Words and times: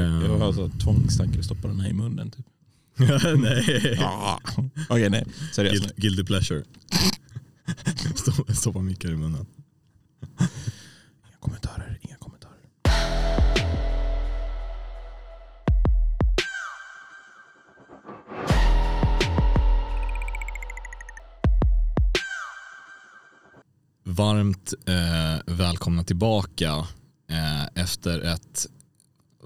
Jag 0.00 0.38
har 0.38 0.52
så 0.52 0.68
tvångstankar 0.68 1.38
att 1.38 1.44
stoppa 1.44 1.68
den 1.68 1.80
här 1.80 1.90
i 1.90 1.92
munnen. 1.92 2.30
Typ. 2.30 2.46
nej. 3.38 3.98
Ah. 4.02 4.38
Okej, 4.88 5.10
nej. 5.10 5.24
Seriöst. 5.52 5.84
Guil- 5.84 5.92
Guilty 5.96 6.24
pleasure. 6.24 6.64
Stoppa- 8.14 8.54
Stoppa 8.54 8.80
mickar 8.80 9.08
i 9.08 9.16
munnen. 9.16 9.46
Inga 11.26 11.36
kommentarer, 11.40 11.98
inga 12.02 12.16
kommentarer. 12.16 12.58
Varmt 24.04 24.74
eh, 24.86 25.54
välkomna 25.56 26.04
tillbaka 26.04 26.86
eh, 27.30 27.66
efter 27.82 28.20
ett 28.20 28.66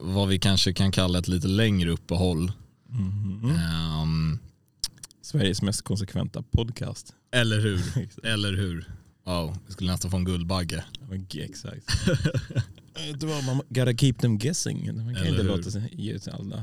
vad 0.03 0.29
vi 0.29 0.39
kanske 0.39 0.73
kan 0.73 0.93
kalla 0.93 1.19
ett 1.19 1.29
lite 1.29 1.49
längre 1.49 1.91
uppehåll. 1.91 2.53
Mhm. 2.89 3.51
Ehm, 3.51 4.39
Sveriges 5.23 5.63
mest 5.63 5.83
konsekventa 5.83 6.43
podcast. 6.43 7.15
eller 7.33 7.61
hur? 7.61 7.81
eller 8.27 8.53
hur? 8.53 8.91
Wow, 9.27 9.57
vi 9.67 9.73
skulle 9.73 9.91
nästan 9.93 10.11
få 10.11 10.17
en 10.17 10.25
Guldbagge. 10.25 10.85
Ja, 11.11 11.43
Exakt. 11.43 11.85
Det 13.21 13.27
var, 13.27 13.43
man 13.47 13.61
gotta 13.69 13.93
keep 13.97 14.13
them 14.13 14.39
guessing. 14.39 14.87
Man 14.97 15.15
kan 15.15 15.17
Eller 15.17 15.29
inte 15.31 15.43
hur? 15.43 15.49
låta 15.57 15.71
sig 15.71 15.89
ge 15.93 16.13
ut 16.13 16.29
alla. 16.29 16.57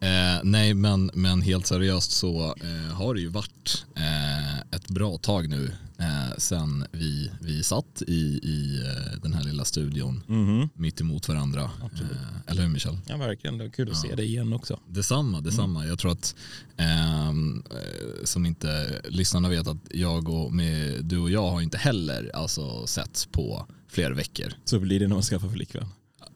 Eh, 0.00 0.40
nej, 0.44 0.74
men, 0.74 1.10
men 1.14 1.42
helt 1.42 1.66
seriöst 1.66 2.10
så 2.10 2.54
eh, 2.62 2.94
har 2.94 3.14
det 3.14 3.20
ju 3.20 3.28
varit 3.28 3.86
eh, 3.96 4.58
ett 4.58 4.88
bra 4.88 5.18
tag 5.18 5.48
nu 5.48 5.72
eh, 5.98 6.17
sen 6.38 6.84
vi, 6.92 7.30
vi 7.40 7.62
satt 7.62 8.02
i, 8.06 8.40
i 8.42 8.82
eh, 8.86 9.20
den 9.22 9.32
här 9.32 9.44
lilla 9.44 9.64
studion 9.64 10.22
Mhm. 10.26 10.68
mitt 10.74 11.00
emot 11.00 11.28
varandra. 11.28 11.70
Absolut. 11.82 12.12
Eh, 12.12 12.18
eller 12.52 12.62
hur 12.62 12.68
Michel? 12.68 12.98
Ja 13.06 13.16
verkligen, 13.16 13.58
det 13.58 13.64
var 13.64 13.70
kul 13.70 13.88
att 13.90 13.94
Ja. 14.04 14.08
se 14.10 14.14
dig 14.14 14.26
igen 14.26 14.52
också. 14.52 14.80
Detsamma, 14.88 15.40
detsamma. 15.40 15.86
Jag 15.86 15.98
tror 15.98 16.12
att 16.12 16.34
ehm, 16.76 17.62
eh, 17.70 18.24
som 18.24 18.46
inte 18.46 19.00
lyssnarna 19.08 19.48
vet 19.48 19.66
att 19.68 19.76
jag 19.90 20.28
och 20.28 20.52
med, 20.54 21.04
du 21.04 21.18
och 21.18 21.30
jag 21.30 21.50
har 21.50 21.60
inte 21.60 21.78
heller 21.78 22.30
alltså 22.34 22.86
setts 22.86 23.26
på 23.26 23.66
flera 23.88 24.14
veckor. 24.14 24.52
Så 24.64 24.80
blir 24.80 25.00
det 25.00 25.08
när 25.08 25.14
man 25.16 25.22
skaffar 25.22 25.48
flickvän. 25.48 25.86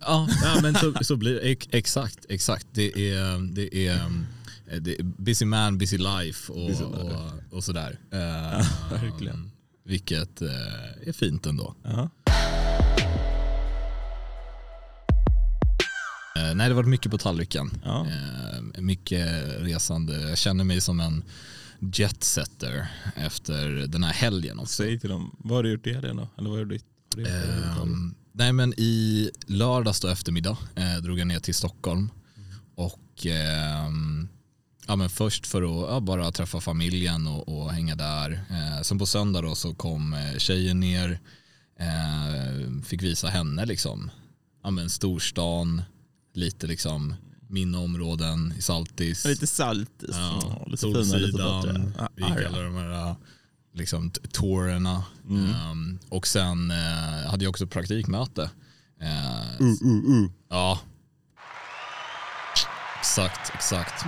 Ja, 0.01 0.29
ja 0.43 0.59
men 0.63 0.75
så, 0.75 0.93
så 1.03 1.17
blir 1.17 1.35
det. 1.35 1.41
Ex- 1.41 1.69
Exakt, 1.71 2.27
exakt. 2.29 2.67
Det 2.73 3.11
är, 3.11 3.55
det 3.55 3.87
är, 3.89 3.95
eh, 4.71 4.81
det 4.81 4.99
är 5.01 5.03
busy 5.03 5.45
man, 5.45 5.79
busy 5.79 5.99
life 5.99 6.53
och, 6.53 6.69
Busy 6.69 6.85
life. 6.85 7.17
och, 7.51 7.57
och 7.57 7.65
sådär. 7.65 7.99
Eh, 8.13 8.67
verkligen. 9.03 9.51
Vilket 9.85 10.43
eh, 10.43 11.09
är 11.09 11.13
fint 11.13 11.47
ändå. 11.47 11.75
Ja. 11.83 12.11
Eh, 16.37 16.55
nej, 16.55 16.69
det 16.69 16.75
varit 16.75 16.89
mycket 16.89 17.11
på 17.11 17.19
tallriken. 17.19 17.71
Ja. 17.85 18.07
Eh, 18.07 18.81
mycket 18.83 19.29
resande. 19.59 20.29
Jag 20.29 20.39
känner 20.39 20.65
mig 20.65 20.81
som 20.81 21.01
en 21.01 21.25
jetsetter 21.81 22.89
efter 23.17 23.87
den 23.87 24.05
här 24.05 24.13
helgen 24.13 24.59
också. 24.59 24.83
Säg 24.83 25.01
till 25.01 25.11
dem, 25.11 25.37
vad 25.39 25.59
har 25.59 25.63
du 25.63 25.73
gjort 25.73 25.87
i 25.87 25.93
helgen 25.95 26.17
då? 26.17 26.29
Eller 26.39 26.51
vad 26.51 26.59
har 26.59 26.65
du 26.65 26.75
gjort? 26.75 27.29
Ehm, 27.29 28.15
nej 28.33 28.53
men 28.53 28.75
i 28.77 29.31
lördags 29.47 30.01
då 30.01 30.09
eftermiddag 30.09 30.57
eh, 30.75 30.97
drog 31.03 31.19
jag 31.19 31.27
ner 31.27 31.41
till 31.41 31.55
Stockholm 31.55 32.11
och 32.75 33.27
ehm, 33.27 34.02
ja, 34.87 34.97
men 34.97 35.11
först 35.11 35.47
för 35.47 35.63
att 35.63 35.91
ja, 35.91 36.01
bara 36.01 36.33
träffa 36.33 36.61
familjen 36.61 37.27
och, 37.27 37.49
och 37.49 37.73
hänga 37.73 37.97
där. 37.97 38.45
Eh, 38.51 38.83
sen 38.83 38.99
på 38.99 39.07
söndag 39.07 39.43
då 39.43 39.55
så 39.55 39.75
kom 39.75 40.15
eh, 40.15 40.39
tjejen 40.39 40.81
ner, 40.81 41.21
eh, 41.79 42.83
fick 42.85 43.03
visa 43.03 43.29
henne 43.29 43.67
liksom, 43.67 44.11
ja, 44.63 44.71
men 44.71 44.91
storstan, 44.91 45.83
lite 46.35 46.67
liksom 46.67 47.15
mina 47.49 47.79
områden 47.79 48.55
i 48.59 48.63
Saltis. 48.63 49.25
Lite 49.25 49.47
salt. 49.47 49.91
Ja, 50.09 50.65
lite 50.67 50.87
lite 50.87 51.05
Solsidan, 51.05 51.63
bättre. 51.63 51.93
Ja, 51.99 52.09
vi 52.17 52.23
ah, 52.23 52.29
ja. 52.29 52.35
kallar 52.43 52.65
de 52.65 52.75
här 52.75 53.15
liksom, 53.75 54.11
t- 54.11 54.21
tourerna. 54.33 55.05
Mm. 55.29 55.51
Ehm, 55.51 55.99
och 56.09 56.27
sen 56.27 56.71
eh, 56.71 57.31
hade 57.31 57.45
jag 57.45 57.51
också 57.51 57.67
praktikmöte. 57.67 58.51
Eh, 59.01 59.43
Uh, 59.61 59.69
uh, 59.83 60.11
uh. 60.11 60.31
Ja. 60.49 60.81
Exakt, 63.01 63.55
exakt. 63.55 64.05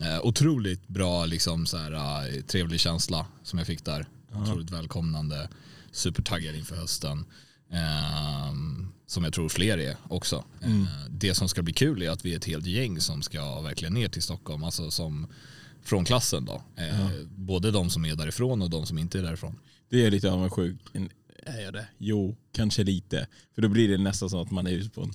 Eh, 0.00 0.20
otroligt 0.26 0.88
bra, 0.88 1.26
liksom, 1.26 1.66
så 1.66 1.76
här, 1.76 1.92
eh, 2.36 2.42
trevlig 2.42 2.80
känsla 2.80 3.26
som 3.42 3.58
jag 3.58 3.66
fick 3.66 3.84
där. 3.84 4.06
Otroligt 4.34 4.70
välkomnande, 4.70 5.48
supertaggad 5.92 6.54
inför 6.56 6.76
hösten. 6.76 7.24
Ehm, 7.70 8.92
som 9.06 9.24
jag 9.24 9.32
tror 9.32 9.48
fler 9.48 9.78
är 9.78 9.96
också. 10.08 10.44
Mm. 10.62 10.82
Eh, 10.82 10.88
det 11.10 11.34
som 11.34 11.48
ska 11.48 11.62
bli 11.62 11.72
kul 11.72 12.02
är 12.02 12.10
att 12.10 12.24
vi 12.24 12.32
är 12.32 12.36
ett 12.36 12.44
helt 12.44 12.66
gäng 12.66 13.00
som 13.00 13.22
ska 13.22 13.60
verkligen 13.60 13.94
ner 13.94 14.08
till 14.08 14.22
Stockholm, 14.22 14.64
alltså 14.64 14.90
som 14.90 15.26
från 15.82 16.04
klassen 16.04 16.44
då. 16.44 16.62
Eh, 16.76 17.10
Både 17.36 17.70
de 17.70 17.90
som 17.90 18.04
är 18.04 18.16
därifrån 18.16 18.62
och 18.62 18.70
de 18.70 18.86
som 18.86 18.98
inte 18.98 19.18
är 19.18 19.22
därifrån. 19.22 19.58
Det 19.88 20.06
är 20.06 20.10
lite 20.10 20.30
avundsjuk. 20.30 20.76
En- 20.92 21.10
Är 21.46 21.60
jag 21.60 21.72
det? 21.72 21.88
Jo, 21.98 22.36
kanske 22.52 22.84
lite. 22.84 23.26
För 23.54 23.62
då 23.62 23.68
blir 23.68 23.88
det 23.88 23.98
nästan 23.98 24.30
som 24.30 24.40
att 24.40 24.50
man 24.50 24.66
är 24.66 24.70
ute 24.70 24.90
på 24.90 25.02
en 25.02 25.12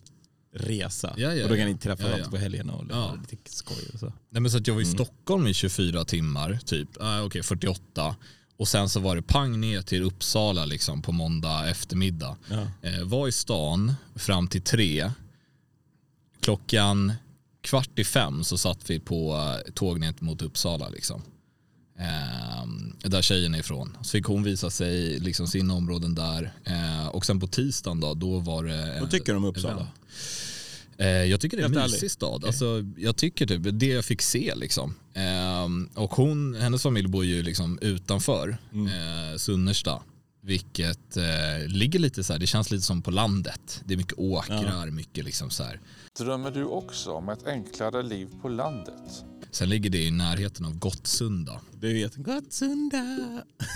resa. 0.53 1.13
Ja, 1.17 1.33
ja, 1.33 1.43
och 1.43 1.49
då 1.49 1.55
kan 1.55 1.65
ni 1.65 1.77
träffa 1.77 2.03
varandra 2.03 2.29
på 2.29 2.37
helgerna 2.37 2.73
och 2.73 2.85
Ja. 2.89 3.17
lite 3.31 3.51
skoj 3.55 3.89
och 3.93 3.99
så. 3.99 4.13
Nej, 4.29 4.41
men 4.41 4.51
så 4.51 4.57
att 4.57 4.67
jag 4.67 4.73
var 4.73 4.81
i 4.81 4.85
Mm. 4.85 4.93
Stockholm 4.95 5.47
i 5.47 5.53
24 5.53 6.05
timmar, 6.05 6.59
typ. 6.65 6.89
Ah, 6.99 7.21
Okej, 7.21 7.43
48. 7.43 8.15
Och 8.57 8.67
sen 8.67 8.89
så 8.89 8.99
var 8.99 9.15
det 9.15 9.21
pang 9.21 9.59
ner 9.59 9.81
till 9.81 10.03
Uppsala 10.03 10.65
liksom, 10.65 11.01
på 11.01 11.11
måndag 11.11 11.69
eftermiddag. 11.69 12.37
Eh, 12.81 13.03
var 13.03 13.27
i 13.27 13.31
stan 13.31 13.93
fram 14.15 14.47
till 14.47 14.61
tre. 14.61 15.11
Klockan 16.39 17.13
kvart 17.61 17.99
i 17.99 18.03
fem 18.03 18.43
så 18.43 18.57
satt 18.57 18.89
vi 18.89 18.99
på 18.99 19.35
eh, 19.65 19.71
tåg 19.73 19.99
ner 19.99 20.13
mot 20.19 20.41
Uppsala. 20.41 20.89
Liksom. 20.89 21.21
Eh, 22.01 23.09
där 23.09 23.21
tjejen 23.21 23.55
är 23.55 23.59
ifrån. 23.59 23.97
Så 24.01 24.09
fick 24.09 24.25
hon 24.25 24.43
visa 24.43 24.69
sig 24.69 25.19
liksom, 25.19 25.47
sina 25.47 25.73
områden 25.73 26.15
där. 26.15 26.53
Eh, 26.65 27.07
och 27.07 27.25
sen 27.25 27.39
på 27.39 27.47
tisdagen 27.47 27.99
då, 27.99 28.13
då 28.13 28.39
var 28.39 28.63
det... 28.63 28.97
Vad 29.01 29.11
tycker 29.11 29.33
du 29.33 29.37
om 29.37 29.43
Uppsala? 29.45 29.73
event. 29.73 29.89
Eh, 30.97 31.07
jag 31.07 31.41
tycker 31.41 31.57
det 31.57 31.63
är 31.63 31.65
en 31.65 31.71
mysig 31.71 31.97
ärligt. 31.97 32.11
stad. 32.11 32.45
Alltså, 32.45 32.85
jag 32.97 33.15
tycker 33.15 33.47
typ 33.47 33.61
det 33.79 33.85
jag 33.87 34.05
fick 34.05 34.21
se 34.21 34.55
liksom. 34.55 34.93
Ehm, 35.13 35.89
och 35.95 36.11
hon, 36.11 36.55
hennes 36.55 36.83
familj 36.83 37.07
bor 37.07 37.25
ju 37.25 37.43
liksom 37.43 37.79
utanför 37.81 38.57
Mm. 38.73 38.87
eh, 39.31 39.37
Sunnersta. 39.37 40.01
Vilket 40.43 41.17
eh, 41.17 41.67
ligger 41.67 41.99
lite 41.99 42.23
så 42.23 42.33
här, 42.33 42.39
det 42.39 42.47
känns 42.47 42.71
lite 42.71 42.83
som 42.83 43.01
på 43.01 43.11
landet. 43.11 43.81
Det 43.85 43.93
är 43.93 43.97
mycket 43.97 44.17
åkrar, 44.17 44.89
mycket 44.91 45.25
liksom 45.25 45.49
så 45.49 45.63
här. 45.63 45.79
Drömmer 46.19 46.51
du 46.51 46.65
också 46.65 47.11
om 47.11 47.29
ett 47.29 47.47
enklare 47.47 48.03
liv 48.03 48.27
på 48.41 48.49
landet? 48.49 49.23
Sen 49.51 49.69
ligger 49.69 49.89
det 49.89 50.03
i 50.03 50.11
närheten 50.11 50.65
av 50.65 50.79
Gottsunda. 50.79 51.61
Du 51.79 51.93
vet, 51.93 52.15
Gottsunda. 52.15 53.17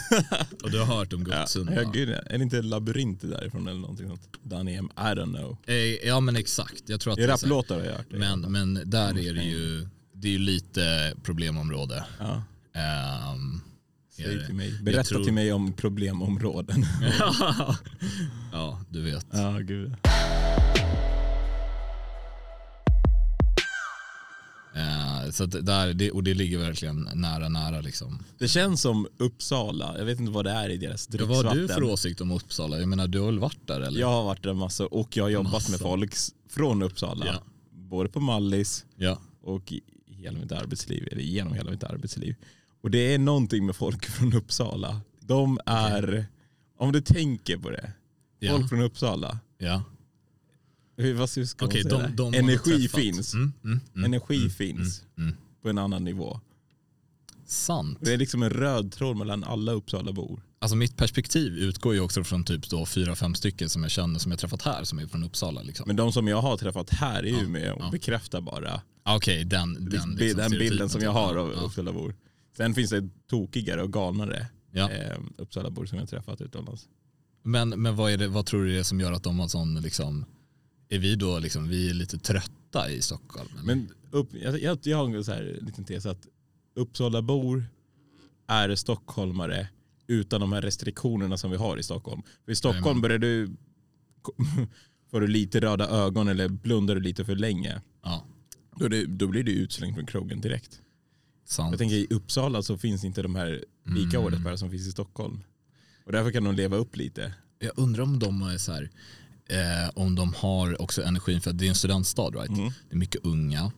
Och 0.64 0.72
du 0.72 0.80
har 0.80 0.86
hört 0.98 1.14
om 1.14 1.24
Gottsunda? 1.24 1.84
ja, 1.84 1.90
gud, 1.94 2.10
är 2.10 2.38
det 2.38 2.44
inte 2.44 2.62
labyrint 2.62 3.22
därifrån 3.22 3.68
eller 3.68 3.80
någonting 3.80 4.08
sånt? 4.08 4.30
Danny 4.44 4.76
M, 4.76 4.90
I 4.98 5.00
don't 5.00 5.36
know. 5.38 5.58
Eh, 5.66 5.76
ja 6.08 6.20
men 6.20 6.36
exakt. 6.36 6.84
Jag 6.90 7.00
tror 7.02 7.14
att 7.14 7.18
Det 7.18 7.24
är 7.24 7.28
det 7.28 7.34
är 7.34 7.38
raplåtar 7.38 7.76
har 7.80 7.86
jag 7.86 7.94
hört. 7.96 8.06
men, 8.10 8.42
men 8.42 8.80
där 8.86 9.10
är 9.20 9.34
det 9.34 9.44
ju, 9.44 9.88
det 10.14 10.28
är 10.28 10.32
ju 10.32 10.40
lite 10.40 11.14
problemområde. 11.24 12.06
Ja. 12.20 12.44
Är 12.74 14.24
Säg 14.24 14.36
det. 14.36 14.46
till 14.46 14.56
mig. 14.56 14.80
Berätta 14.82 15.04
tror- 15.04 15.24
till 15.24 15.34
mig 15.34 15.54
om 15.54 15.74
problemområden. 15.74 16.86
ja, 18.52 18.82
du 18.90 19.02
vet. 19.02 19.26
ja, 19.32 19.52
gud. 19.60 19.96
Eh, 25.26 25.32
så 25.32 25.46
där, 25.46 25.94
det, 25.94 26.12
och 26.12 26.24
det 26.24 26.34
ligger 26.34 26.58
verkligen 26.58 27.10
nära, 27.14 27.50
nära 27.50 27.82
liksom. 27.82 28.20
Det 28.38 28.48
känns 28.48 28.82
som 28.82 29.08
Uppsala. 29.18 29.98
Jag 29.98 30.06
vet 30.06 30.20
inte 30.20 30.32
vad 30.32 30.46
det 30.46 30.52
är 30.52 30.70
i 30.70 30.78
deras 30.78 31.10
Vad 31.10 31.18
dricksvatten. 31.20 31.48
har 31.48 31.56
du 31.56 31.68
för 31.68 31.84
åsikt 31.84 32.22
om 32.22 32.32
Uppsala? 32.32 32.80
Jag 32.80 32.88
menar, 32.90 33.08
du 33.08 33.20
har 33.20 33.26
väl 33.26 33.40
varit 33.40 33.68
där 33.68 33.82
eller? 33.82 34.00
Jag 34.00 34.08
har 34.08 34.24
varit 34.24 34.44
där 34.44 34.54
massor 34.54 34.94
och 34.94 35.18
jag 35.18 35.24
har 35.24 35.30
jobbat 35.30 35.52
Massa. 35.52 35.72
med 35.72 35.80
folk 35.80 36.14
från 36.50 36.82
Uppsala. 36.82 37.26
Ja. 37.26 37.34
Både 37.72 38.10
på 38.10 38.20
Mallis 38.20 38.86
Ja. 38.98 39.20
och 39.44 39.74
hela 40.08 40.40
mitt 40.40 40.52
arbetsliv, 40.52 41.08
eller 41.12 41.22
genom 41.22 41.54
hela 41.54 41.72
mitt 41.72 41.84
arbetsliv. 41.84 42.36
Och 42.82 42.92
det 42.92 43.14
är 43.14 43.20
någonting 43.20 43.66
med 43.66 43.76
folk 43.76 44.06
från 44.12 44.34
Uppsala. 44.34 45.02
De 45.20 45.60
är, 45.66 46.26
om 46.78 46.92
du 46.92 47.02
tänker 47.02 47.58
på 47.58 47.70
det, 47.70 47.92
Ja. 48.40 48.52
folk 48.58 48.70
från 48.70 48.82
Uppsala. 48.82 49.40
ja. 49.58 49.84
Vad 51.16 51.30
ska 51.30 51.46
säga? 51.46 51.84
de, 51.90 52.16
de 52.16 52.34
Energi 52.34 52.88
finns. 52.88 53.34
Mm, 53.34 53.54
mm, 53.64 53.80
mm, 53.96 54.06
Energi 54.06 54.38
mm, 54.38 54.50
finns 54.50 55.04
Mm, 55.18 55.30
mm. 55.30 55.38
på 55.62 55.70
en 55.70 55.78
annan 55.78 56.04
nivå. 56.04 56.40
Sant. 57.48 57.98
Det 58.02 58.14
är 58.14 58.18
liksom 58.18 58.44
en 58.44 58.50
röd 58.50 58.92
tråd 58.92 59.18
mellan 59.18 59.44
alla 59.44 59.72
Uppsalabor. 59.72 60.42
Alltså 60.60 60.76
mitt 60.76 60.98
perspektiv 60.98 61.54
utgår 61.58 61.94
ju 61.94 62.00
också 62.00 62.24
från 62.24 62.44
typ 62.44 62.70
då 62.70 62.86
fyra, 62.86 63.16
fem 63.16 63.36
stycken 63.36 63.70
som 63.70 63.82
jag 63.84 63.92
känner 63.92 64.20
som 64.20 64.32
jag 64.32 64.40
träffat 64.40 64.62
här 64.62 64.84
som 64.84 65.00
är 65.00 65.08
från 65.08 65.24
Uppsala. 65.24 65.62
Liksom. 65.62 65.84
Men 65.88 65.96
de 65.96 66.12
som 66.14 66.28
jag 66.28 66.42
har 66.42 66.58
träffat 66.58 66.90
här 66.90 67.26
i 67.26 67.30
Umeå 67.44 67.78
ja. 67.80 67.90
bekräftar 67.92 68.42
bara 68.42 68.82
Ah, 69.04 69.16
Okej, 69.16 69.44
den, 69.46 69.74
den, 69.74 69.84
liksom 69.86 70.16
den 70.38 70.52
bilden 70.52 70.90
som 70.90 71.02
jag 71.02 71.12
har 71.12 71.36
av 71.36 71.48
Ja, 71.50 71.54
ja. 71.56 71.62
Uppsalabor. 71.62 72.16
Sen 72.58 72.74
finns 72.74 72.90
det 72.90 73.10
tokigare 73.30 73.82
och 73.84 73.94
galnare 73.94 74.48
Ja. 74.72 74.90
eh, 74.92 75.18
Uppsalabor 75.38 75.86
som 75.86 76.00
jag 76.00 76.10
träffat 76.10 76.42
utomlands. 76.42 76.88
Men, 77.44 77.70
men 77.70 77.96
vad, 77.96 78.12
är 78.12 78.18
det, 78.18 78.28
vad 78.28 78.46
tror 78.46 78.64
du 78.64 78.72
det 78.74 78.80
är 78.80 78.84
som 78.84 79.00
gör 79.00 79.12
att 79.12 79.24
de 79.24 79.40
har 79.40 79.48
sån, 79.48 79.82
liksom, 79.82 80.26
är 80.90 81.00
vi 81.00 81.16
då 81.16 81.40
liksom, 81.40 81.70
vi 81.70 81.90
är 81.90 81.94
lite 81.94 82.18
trötta 82.18 82.90
i 82.90 83.02
Stockholm? 83.02 83.50
eller? 83.54 83.64
Men 83.64 83.90
upp, 84.12 84.30
jag, 84.34 84.62
jag, 84.62 84.80
jag 84.84 84.98
har 84.98 85.16
en 85.16 85.24
så 85.26 85.32
här 85.32 85.58
liten 85.62 85.86
tes 85.86 86.06
att 86.06 86.28
Uppsalabor 86.76 87.66
är 88.48 88.76
stockholmare 88.76 89.68
utan 90.08 90.42
de 90.42 90.54
här 90.54 90.62
restriktionerna 90.62 91.38
som 91.38 91.52
vi 91.52 91.58
har 91.58 91.78
i 91.78 91.84
Stockholm. 91.84 92.22
För 92.46 92.52
i 92.52 92.56
Stockholm 92.56 93.02
börjar 93.02 93.18
du 93.18 93.50
får 95.12 95.22
du 95.22 95.28
lite 95.28 95.60
röda 95.60 95.88
ögon 95.90 96.28
eller 96.28 96.50
blundar 96.50 96.96
du 96.96 97.02
lite 97.02 97.26
för 97.26 97.36
länge 97.36 97.82
ja, 98.04 98.26
då, 98.76 98.88
det, 98.88 99.06
då 99.06 99.28
blir 99.28 99.44
du 99.44 99.52
utslängd 99.52 99.96
från 99.96 100.06
krogen 100.06 100.42
direkt. 100.42 100.82
sant. 101.46 101.72
Jag 101.72 101.80
tänker 101.80 101.96
i 101.96 102.08
Uppsala 102.10 102.62
så 102.62 102.78
finns 102.78 103.04
inte 103.04 103.22
de 103.22 103.36
här 103.36 103.66
lika 103.86 104.20
Mm. 104.20 104.58
som 104.58 104.72
finns 104.72 104.88
i 104.88 104.92
Stockholm. 104.92 105.44
Och 106.06 106.12
därför 106.12 106.32
kan 106.32 106.44
de 106.44 106.56
leva 106.56 106.78
upp 106.78 106.96
lite. 106.98 107.34
Jag 107.60 107.72
undrar 107.76 108.04
om 108.04 108.20
de 108.20 108.42
är 108.42 108.58
så 108.58 108.72
här, 108.72 108.90
eh, 109.50 109.90
om 109.96 110.16
de 110.16 110.34
har 110.34 110.82
också 110.82 111.04
energin, 111.04 111.42
för 111.42 111.50
att 111.52 111.58
det 111.58 111.66
är 111.66 111.70
en 111.70 111.76
studentstad 111.76 112.30
right? 112.30 112.50
Mm. 112.50 112.72
Det 112.90 112.96
är 112.96 112.98
mycket 112.98 113.26
unga. 113.26 113.72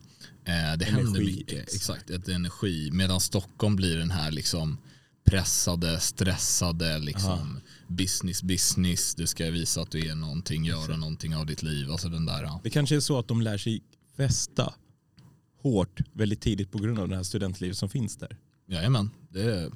Eh, 0.44 0.78
det 0.78 0.84
händer 0.84 1.00
Energi, 1.00 1.36
mycket, 1.36 1.58
exakt. 1.58 1.74
exakt, 1.74 2.10
ett 2.10 2.28
energi. 2.28 2.90
Medan 2.92 3.20
Stockholm 3.20 3.76
blir 3.76 3.96
den 3.96 4.10
här 4.10 4.30
liksom 4.30 4.78
pressade, 5.24 6.00
stressade, 6.00 6.98
liksom 6.98 7.60
business, 7.86 8.42
business. 8.42 9.14
Du 9.14 9.26
ska 9.26 9.50
visa 9.50 9.80
att 9.80 9.90
du 9.90 10.08
är 10.08 10.14
någonting, 10.14 10.64
göra 10.64 10.96
någonting 10.96 11.36
av 11.36 11.46
ditt 11.46 11.62
liv. 11.62 11.90
Alltså 11.90 12.08
den 12.08 12.26
där, 12.26 12.42
ja. 12.42 12.60
Det 12.64 12.70
kanske 12.70 12.96
är 12.96 13.00
så 13.00 13.18
att 13.18 13.28
de 13.28 13.42
lär 13.42 13.58
sig 13.58 13.82
festa 14.16 14.74
hårt 15.62 16.00
väldigt 16.12 16.40
tidigt 16.40 16.70
på 16.72 16.78
grund 16.78 16.98
av 16.98 17.08
det 17.08 17.16
här 17.16 17.22
studentlivet 17.22 17.76
som 17.76 17.88
finns 17.88 18.16
där. 18.16 18.36
Jajamän, 18.66 19.10
det 19.30 19.70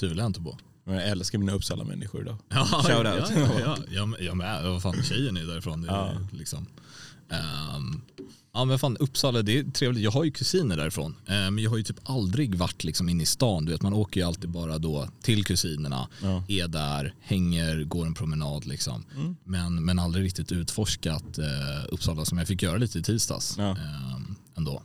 tvivlar 0.00 0.24
jag 0.24 0.28
inte 0.28 0.40
på. 0.40 0.58
Men 0.84 0.94
Jag 0.94 1.08
älskar 1.08 1.38
mina 1.38 1.52
Uppsala-människor 1.52 2.24
då. 2.24 2.38
Ja, 2.48 2.64
Shout 2.64 2.88
ja. 2.88 3.04
Ja, 3.04 3.26
ja, 3.64 3.76
ja. 3.94 4.14
Jag 4.20 4.36
med. 4.36 4.62
Vad 4.64 4.82
fan, 4.82 5.02
tjejen 5.02 5.36
är 5.36 5.44
därifrån. 5.46 5.82
Det 5.82 5.88
är 5.88 5.92
Ja. 5.92 6.18
liksom, 6.32 6.66
ehm, 7.30 8.00
ja 8.52 8.64
men 8.64 8.78
fan 8.78 8.96
Uppsala, 8.96 9.42
det 9.42 9.58
är 9.58 9.70
trevligt. 9.70 10.04
Jag 10.04 10.10
har 10.10 10.24
ju 10.24 10.30
kusiner 10.30 10.76
därifrån. 10.76 11.14
Eh, 11.26 11.32
men 11.34 11.58
jag 11.58 11.70
har 11.70 11.76
ju 11.76 11.82
typ 11.82 12.00
aldrig 12.04 12.54
varit 12.54 12.84
liksom 12.84 13.08
inne 13.08 13.22
i 13.22 13.26
stan. 13.26 13.64
Du 13.64 13.72
vet, 13.72 13.82
man 13.82 13.92
åker 13.94 14.20
ju 14.20 14.26
alltid 14.26 14.50
bara 14.50 14.78
då 14.78 15.08
till 15.22 15.44
kusinerna, 15.44 16.08
Ja. 16.22 16.44
är 16.48 16.68
där, 16.68 17.14
hänger, 17.20 17.84
går 17.84 18.06
en 18.06 18.14
promenad 18.14 18.66
liksom. 18.66 19.04
Mm. 19.16 19.36
Men, 19.44 19.84
men 19.84 19.98
aldrig 19.98 20.24
riktigt 20.24 20.52
utforskat 20.52 21.38
eh, 21.38 21.44
Uppsala 21.88 22.24
som 22.24 22.38
jag 22.38 22.48
fick 22.48 22.62
göra 22.62 22.76
lite 22.76 22.98
i 22.98 23.02
tisdags. 23.02 23.54
Ja. 23.58 23.70
ehm, 23.70 24.34
ändå. 24.56 24.82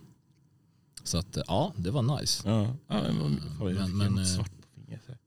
Så 1.03 1.17
att 1.17 1.37
eh, 1.37 1.43
ja, 1.47 1.73
det 1.77 1.91
var 1.91 2.19
nice. 2.19 2.49
Ja, 2.49 2.75
ja 2.87 3.03
men, 3.03 3.39
Men- 3.59 3.97
men, 3.97 4.11
något 4.11 4.19
eh, 4.19 4.25
svart 4.35 4.51
på 4.51 4.67
fingret. 4.75 5.01
här. 5.07 5.17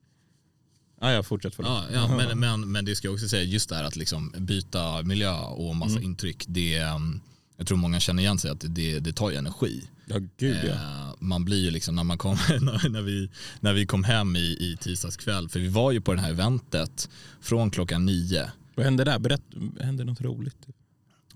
Ja, 1.03 1.11
jag 1.11 1.25
fortsätter. 1.25 1.63
Ja, 1.63 1.83
ja, 1.93 2.07
men, 2.17 2.39
men, 2.61 2.71
men 2.71 2.85
det 2.85 2.95
ska 2.95 3.07
jag 3.07 3.13
också 3.13 3.27
säga, 3.29 3.43
just 3.43 3.69
det 3.69 3.75
här 3.75 3.83
att 3.83 3.95
liksom 3.95 4.33
byta 4.37 5.01
miljö 5.03 5.33
och 5.35 5.75
massa 5.75 5.97
Mm. 5.97 6.03
intryck, 6.03 6.45
det, 6.47 6.83
um, 6.83 7.21
jag 7.57 7.67
tror 7.67 7.77
många 7.77 7.99
känner 7.99 8.23
igen 8.23 8.37
sig 8.39 8.51
att 8.51 8.63
det, 8.67 8.99
det 8.99 9.13
tar 9.13 9.29
ju 9.29 9.35
energi. 9.37 9.83
Ja, 10.05 10.17
gud 10.37 10.57
ja. 10.63 10.69
Eh, 10.73 11.13
man 11.19 11.45
blir 11.45 11.61
ju 11.63 11.71
liksom 11.71 11.95
när 11.95 12.03
man 12.03 12.17
kom, 12.17 12.37
när, 12.61 12.89
när, 12.89 13.01
vi, 13.01 13.29
när 13.59 13.73
vi 13.73 13.85
kom 13.85 14.03
hem 14.03 14.35
i, 14.35 14.39
i 14.39 14.77
tisdags 14.81 15.17
kväll, 15.17 15.49
för 15.49 15.59
vi 15.59 15.67
var 15.67 15.91
ju 15.91 16.01
på 16.01 16.13
det 16.13 16.21
här 16.21 16.29
eventet 16.29 17.09
från 17.41 17.71
klockan 17.71 18.05
nio. 18.05 18.51
Vad 18.75 18.85
hände 18.85 19.03
där? 19.03 19.19
Berätta, 19.19 19.43
hände 19.81 20.03
något 20.03 20.21
roligt? 20.21 20.57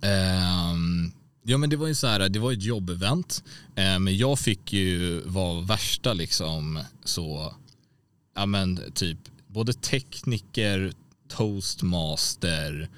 Ehm, 0.02 1.12
ja 1.44 1.58
men 1.58 1.70
det 1.70 1.76
var 1.76 1.88
ju 1.88 1.96
så 1.96 2.08
här, 2.08 2.30
det 2.30 2.40
var 2.40 2.52
ett 2.52 2.64
jobbevent, 2.64 3.44
eh, 3.76 4.00
men 4.00 4.18
jag 4.18 4.40
fick 4.40 4.74
ju 4.74 5.22
vara 5.26 5.62
värsta 5.62 6.14
liksom 6.14 6.80
så, 7.04 7.56
ja 8.36 8.46
men 8.46 8.80
typ 8.94 9.18
både 9.58 9.74
tekniker, 9.74 10.92
toastmaster 11.30 12.90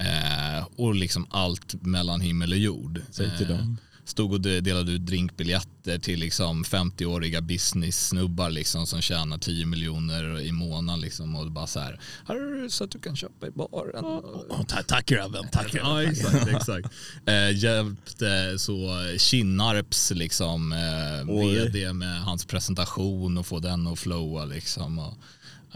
eh, 0.00 0.66
och 0.76 0.94
liksom 0.94 1.26
allt 1.30 1.74
mellan 1.82 2.20
himmel 2.20 2.52
och 2.52 2.58
jord. 2.58 3.00
Säg 3.10 3.36
till 3.38 3.50
Eh, 3.50 3.56
dem. 3.56 3.76
Stod 4.04 4.32
och 4.32 4.40
de- 4.40 4.60
delade 4.60 4.92
ut 4.92 5.06
drinkbiljetter 5.06 5.98
till 5.98 6.20
liksom 6.20 6.64
50-åriga 6.64 7.40
business-snubbar 7.40 8.50
liksom 8.50 8.86
som 8.86 9.00
tjänar 9.02 9.38
10 9.38 9.66
miljoner 9.66 10.40
i 10.40 10.52
månaden 10.52 11.00
liksom 11.00 11.34
och 11.36 11.50
bara 11.50 11.66
så 11.66 11.80
här, 11.80 12.00
här 12.26 12.68
så 12.68 12.84
att 12.84 12.90
du 12.90 12.98
kan 12.98 13.16
köpa 13.16 13.46
i 13.46 13.50
baren. 13.50 14.22
tack, 14.66 14.86
tack 14.86 15.06
grabben, 15.06 15.44
tack 15.52 15.74
Ja 15.74 16.02
exakt, 16.02 16.48
exakt. 16.48 16.88
Eh, 17.26 17.50
hjälpte 17.58 18.58
så 18.58 18.90
Kinnarps 19.18 20.10
liksom 20.10 20.72
eh, 20.72 21.40
vd 21.40 21.92
med 21.92 22.22
hans 22.22 22.44
presentation 22.44 23.38
och 23.38 23.46
få 23.46 23.58
den 23.58 23.86
att 23.86 23.98
flowa 23.98 24.44
liksom. 24.44 24.98
Och, 24.98 25.14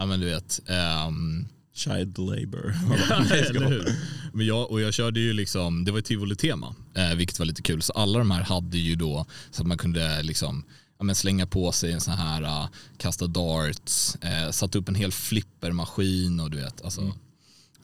ja 0.01 0.05
men 0.07 0.19
du 0.19 0.25
vet. 0.25 0.59
ehm, 0.67 1.47
Child 1.73 2.17
labor. 2.17 2.69
hur? 3.69 3.95
Men 4.33 4.45
jag, 4.45 4.71
och 4.71 4.81
jag 4.81 4.93
körde 4.93 5.19
ju 5.19 5.33
liksom, 5.33 5.85
det 5.85 5.91
var 5.91 5.99
ett 5.99 6.05
tivoli-tema, 6.05 6.75
eh, 6.95 7.15
vilket 7.15 7.39
var 7.39 7.45
lite 7.45 7.61
kul. 7.61 7.81
Så 7.81 7.93
alla 7.93 8.19
de 8.19 8.31
här 8.31 8.43
hade 8.43 8.77
ju 8.77 8.95
då 8.95 9.25
så 9.51 9.61
att 9.61 9.67
man 9.67 9.77
kunde 9.77 10.23
liksom 10.23 10.63
ja, 10.97 11.03
men 11.03 11.15
slänga 11.15 11.45
på 11.47 11.71
sig 11.71 11.91
en 11.91 12.01
sån 12.01 12.13
här, 12.13 12.41
uh, 12.41 12.67
kasta 12.97 13.27
darts, 13.27 14.15
eh, 14.15 14.51
satt 14.51 14.75
upp 14.75 14.89
en 14.89 14.95
hel 14.95 15.11
flippermaskin 15.11 16.39
och 16.39 16.51
du 16.51 16.57
vet, 16.57 16.81
alltså. 16.81 17.01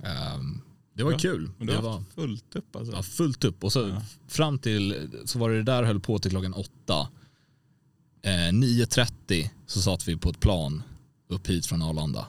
ehm, 0.04 0.62
det 0.96 1.04
var 1.04 1.12
Bra. 1.12 1.20
kul. 1.20 1.50
Men 1.58 1.68
Det 1.68 1.74
du 1.74 1.82
var, 1.82 1.92
har 1.92 2.04
fullt 2.16 2.56
upp 2.56 2.76
alltså. 2.76 2.94
Ja, 2.94 3.04
fullt 3.04 3.44
upp. 3.44 3.64
Och 3.64 3.74
så 3.74 4.02
fram 4.28 4.60
till, 4.60 5.10
så 5.26 5.40
var 5.40 5.50
det 5.50 5.64
där 5.64 5.84
höll 5.84 6.00
på 6.00 6.20
till 6.20 6.32
klockan 6.32 6.54
åtta. 6.54 7.08
Eh, 8.22 8.30
9.30 8.30 9.50
så 9.68 9.82
satt 9.82 10.08
vi 10.08 10.18
på 10.18 10.30
ett 10.30 10.40
plan 10.40 10.84
upp 11.28 11.48
hit 11.50 11.66
från 11.66 11.82
Arlanda. 11.82 12.28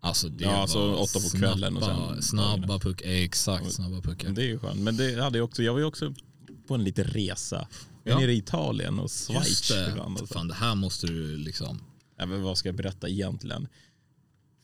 Alltså 0.00 0.28
det 0.28 0.44
Ja, 0.44 0.50
alltså 0.56 0.94
åtta 0.94 1.20
på 1.20 1.38
kvällen 1.38 1.76
och 1.76 1.82
snabba, 1.82 2.12
sen- 2.14 2.22
snabba 2.22 2.78
puckar. 2.78 3.08
Exakt, 3.08 3.72
snabba 3.72 4.00
puckar. 4.00 4.30
Det 4.30 4.42
är 4.42 4.46
ju 4.46 4.58
skönt. 4.58 4.80
Men 4.80 4.96
det 4.96 5.22
hade 5.22 5.38
jag 5.38 5.44
också, 5.44 5.62
jag 5.62 5.72
var 5.72 5.80
ju 5.80 5.86
också 5.86 6.14
på 6.68 6.74
en 6.74 6.84
liten 6.84 7.04
resa. 7.04 7.68
Jag 8.04 8.12
Ja. 8.14 8.18
nere 8.20 8.32
i 8.32 8.36
Italien 8.36 8.98
och 8.98 9.04
Just 9.04 9.26
Schweiz 9.26 9.68
det. 9.68 10.00
Och 10.00 10.18
så. 10.18 10.26
Fan 10.26 10.48
det 10.48 10.54
här 10.54 10.74
måste 10.74 11.06
du 11.06 11.36
liksom. 11.36 11.80
Ja, 12.18 12.26
men 12.26 12.42
vad 12.42 12.58
ska 12.58 12.68
jag 12.68 12.76
berätta 12.76 13.08
egentligen? 13.08 13.68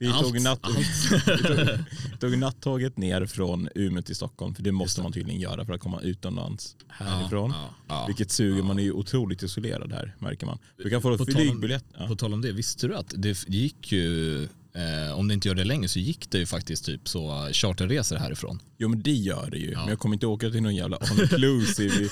Vi 0.01 0.07
Allt, 0.09 0.23
tog, 0.27 0.41
natt, 0.43 0.59
allt. 0.63 0.77
vi 1.27 1.43
tog, 1.43 2.21
tog 2.21 2.39
nattåget 2.39 2.97
ner 2.97 3.27
från 3.27 3.69
Umeå 3.75 4.03
till 4.03 4.17
Stockholm. 4.17 4.55
För 4.55 4.63
det 4.63 4.73
måste 4.73 5.03
man 5.03 5.13
tydligen 5.13 5.41
göra 5.41 5.65
för 5.65 5.73
att 5.73 5.81
komma 5.81 6.01
utomlands 6.01 6.77
härifrån. 6.89 7.51
Ja, 7.57 7.75
ja. 7.89 8.05
Vilket 8.07 8.31
suger, 8.31 8.63
man 8.63 8.79
är 8.79 8.83
ju 8.83 8.93
otroligt 8.93 9.43
isolerad 9.43 9.93
här 9.93 10.15
märker 10.19 10.47
man. 10.47 10.59
Du 10.83 10.91
kan 10.91 11.03
få 11.03 11.19
På 11.19 11.25
tal 11.25 11.35
om- 11.35 11.41
flygbiljett. 11.41 11.85
Ja. 11.99 12.07
På 12.07 12.17
tal 12.17 12.33
om 12.35 12.41
det, 12.43 12.53
visste 12.53 12.87
du 12.87 12.97
att 12.97 13.15
det 13.17 13.49
gick 13.49 13.93
ju, 13.93 14.43
eh, 14.45 15.19
om 15.19 15.29
det 15.29 15.35
inte 15.35 15.49
gör 15.49 15.55
det 15.55 15.65
längre 15.65 15.89
så 15.89 15.99
gick 15.99 16.31
det 16.31 16.39
ju 16.39 16.47
faktiskt 16.47 16.85
typ 16.85 17.09
så 17.09 17.49
charterresor 17.53 18.17
härifrån. 18.17 18.61
Jo 18.79 18.89
men 18.89 19.03
det 19.03 19.13
gör 19.13 19.51
det 19.51 19.59
ju. 19.59 19.71
Ja. 19.71 19.81
Men 19.81 19.89
jag 19.89 19.99
kommer 19.99 20.15
inte 20.17 20.27
åka 20.27 20.51
till 20.51 20.63
någon 20.63 20.77
jävla 20.77 20.97
all 20.97 21.21
inclusive 21.21 21.95
i, 21.95 22.05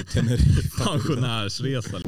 i 0.00 0.04
Teneriffa. 0.12 0.84
Pensionärsresa. 0.92 1.98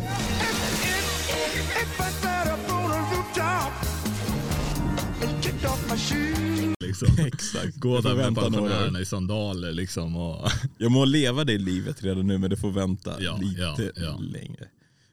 Liksom. 6.80 7.08
Exakt. 7.26 7.76
Gå 7.76 7.94
Jag 7.94 8.04
där 8.04 8.14
med 8.14 8.34
pensionärerna 8.34 9.00
i 9.00 9.06
sandaler 9.06 9.72
liksom. 9.72 10.16
Och, 10.16 10.50
Jag 10.78 10.92
må 10.92 11.04
leva 11.04 11.44
det 11.44 11.58
livet 11.58 12.02
redan 12.02 12.26
nu 12.26 12.38
men 12.38 12.50
det 12.50 12.56
får 12.56 12.70
vänta 12.72 13.22
Ja, 13.22 13.36
lite 13.42 13.60
ja, 13.60 13.76
ja. 13.96 14.18
längre. 14.18 14.68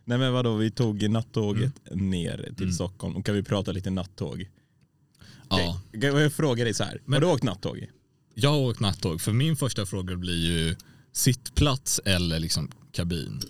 Nej 0.06 0.18
men 0.18 0.34
vadå, 0.34 0.56
vi 0.56 0.72
tog 0.72 1.10
nattåget 1.10 1.74
Mm. 1.92 2.10
ner 2.10 2.54
till 2.58 2.76
Stockholm. 2.76 3.16
Och 3.16 3.26
kan 3.26 3.36
vi 3.36 3.44
prata 3.44 3.72
lite 3.72 3.90
nattåg? 3.90 4.50
ja. 5.50 5.82
Okej, 5.96 6.10
Jag 6.22 6.34
frågar 6.34 6.66
dig 6.66 6.74
så 6.74 6.84
här. 6.84 7.02
Men- 7.06 7.14
har 7.14 7.22
du 7.22 7.28
åkt 7.36 7.44
nattåg? 7.44 7.88
Jag 8.34 8.50
har 8.50 8.58
åkt 8.60 8.80
nattåg, 8.80 9.22
för 9.22 9.32
min 9.34 9.56
första 9.56 9.86
fråga 9.86 10.16
blir 10.16 10.38
ju 10.52 10.76
sittplats 11.14 12.00
eller 12.06 12.40
liksom 12.40 12.72
kabin. 12.92 13.42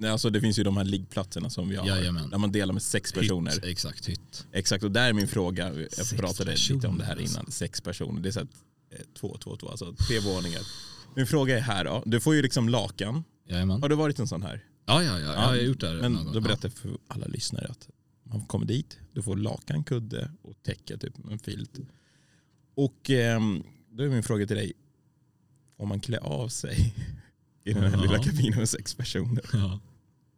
Nej, 0.00 0.10
alltså 0.10 0.30
det 0.30 0.40
finns 0.40 0.58
ju 0.58 0.62
de 0.62 0.76
här 0.76 0.84
liggplatserna 0.84 1.50
som 1.50 1.68
vi 1.68 1.76
har. 1.76 1.86
Jajamän. 1.86 2.30
Där 2.30 2.38
man 2.38 2.52
delar 2.52 2.72
med 2.72 2.82
sex 2.82 3.12
personer. 3.12 3.50
Hytt, 3.52 3.64
exakt, 3.64 4.08
hytt. 4.08 4.46
Exakt, 4.52 4.84
och 4.84 4.90
där 4.90 5.08
är 5.08 5.12
min 5.12 5.28
fråga. 5.28 5.74
Jag 5.74 5.92
Sex 5.92 6.10
pratade 6.12 6.56
lite 6.70 6.88
om 6.88 6.98
det 6.98 7.04
här 7.04 7.16
personer, 7.16 7.30
innan. 7.40 7.50
Sex 7.52 7.80
personer. 7.80 8.20
Det 8.22 8.28
är 8.28 8.32
så 8.32 8.40
att, 8.40 8.48
eh, 8.92 8.98
två, 9.20 9.36
två, 9.38 9.56
två. 9.56 9.68
Alltså 9.68 9.94
tre 10.08 10.20
våningar. 10.20 10.62
Min 11.16 11.26
fråga 11.26 11.56
är 11.56 11.60
här 11.60 11.84
då. 11.84 12.02
Du 12.06 12.20
får 12.20 12.34
ju 12.34 12.42
liksom 12.42 12.68
lakan. 12.68 13.24
Jajamän. 13.48 13.82
Har 13.82 13.88
du 13.88 13.94
varit 13.96 14.18
en 14.18 14.28
sån 14.28 14.42
här? 14.42 14.64
Ja, 14.86 15.02
ja, 15.02 15.18
ja, 15.18 15.26
ja, 15.26 15.32
jag 15.32 15.40
har 15.40 15.54
gjort 15.56 15.80
det 15.80 15.88
här 15.88 15.94
Men 15.94 16.12
någon 16.12 16.24
gång. 16.24 16.34
då 16.34 16.40
berättar 16.40 16.68
jag 16.68 16.72
för 16.78 16.98
alla 17.08 17.26
lyssnare 17.26 17.66
att 17.70 17.88
man 18.24 18.46
kommer 18.46 18.66
dit, 18.66 18.98
du 19.12 19.22
får 19.22 19.36
lakan, 19.36 19.84
kudde 19.84 20.30
och 20.42 20.62
täcke, 20.62 20.98
typ 20.98 21.14
en 21.30 21.38
filt. 21.38 21.78
Och 22.74 23.10
ehm, 23.10 23.62
då 23.90 24.04
är 24.04 24.08
min 24.08 24.22
fråga 24.22 24.46
till 24.46 24.56
dig, 24.56 24.72
får 25.76 25.86
man 25.86 26.00
klä 26.00 26.18
av 26.18 26.48
sig 26.48 26.94
i 27.64 27.72
den 27.72 27.82
här 27.82 27.90
Ja. 27.92 28.02
lilla 28.02 28.22
kabinen 28.22 28.58
med 28.58 28.68
sex 28.68 28.94
personer? 28.94 29.44
Ja. 29.52 29.80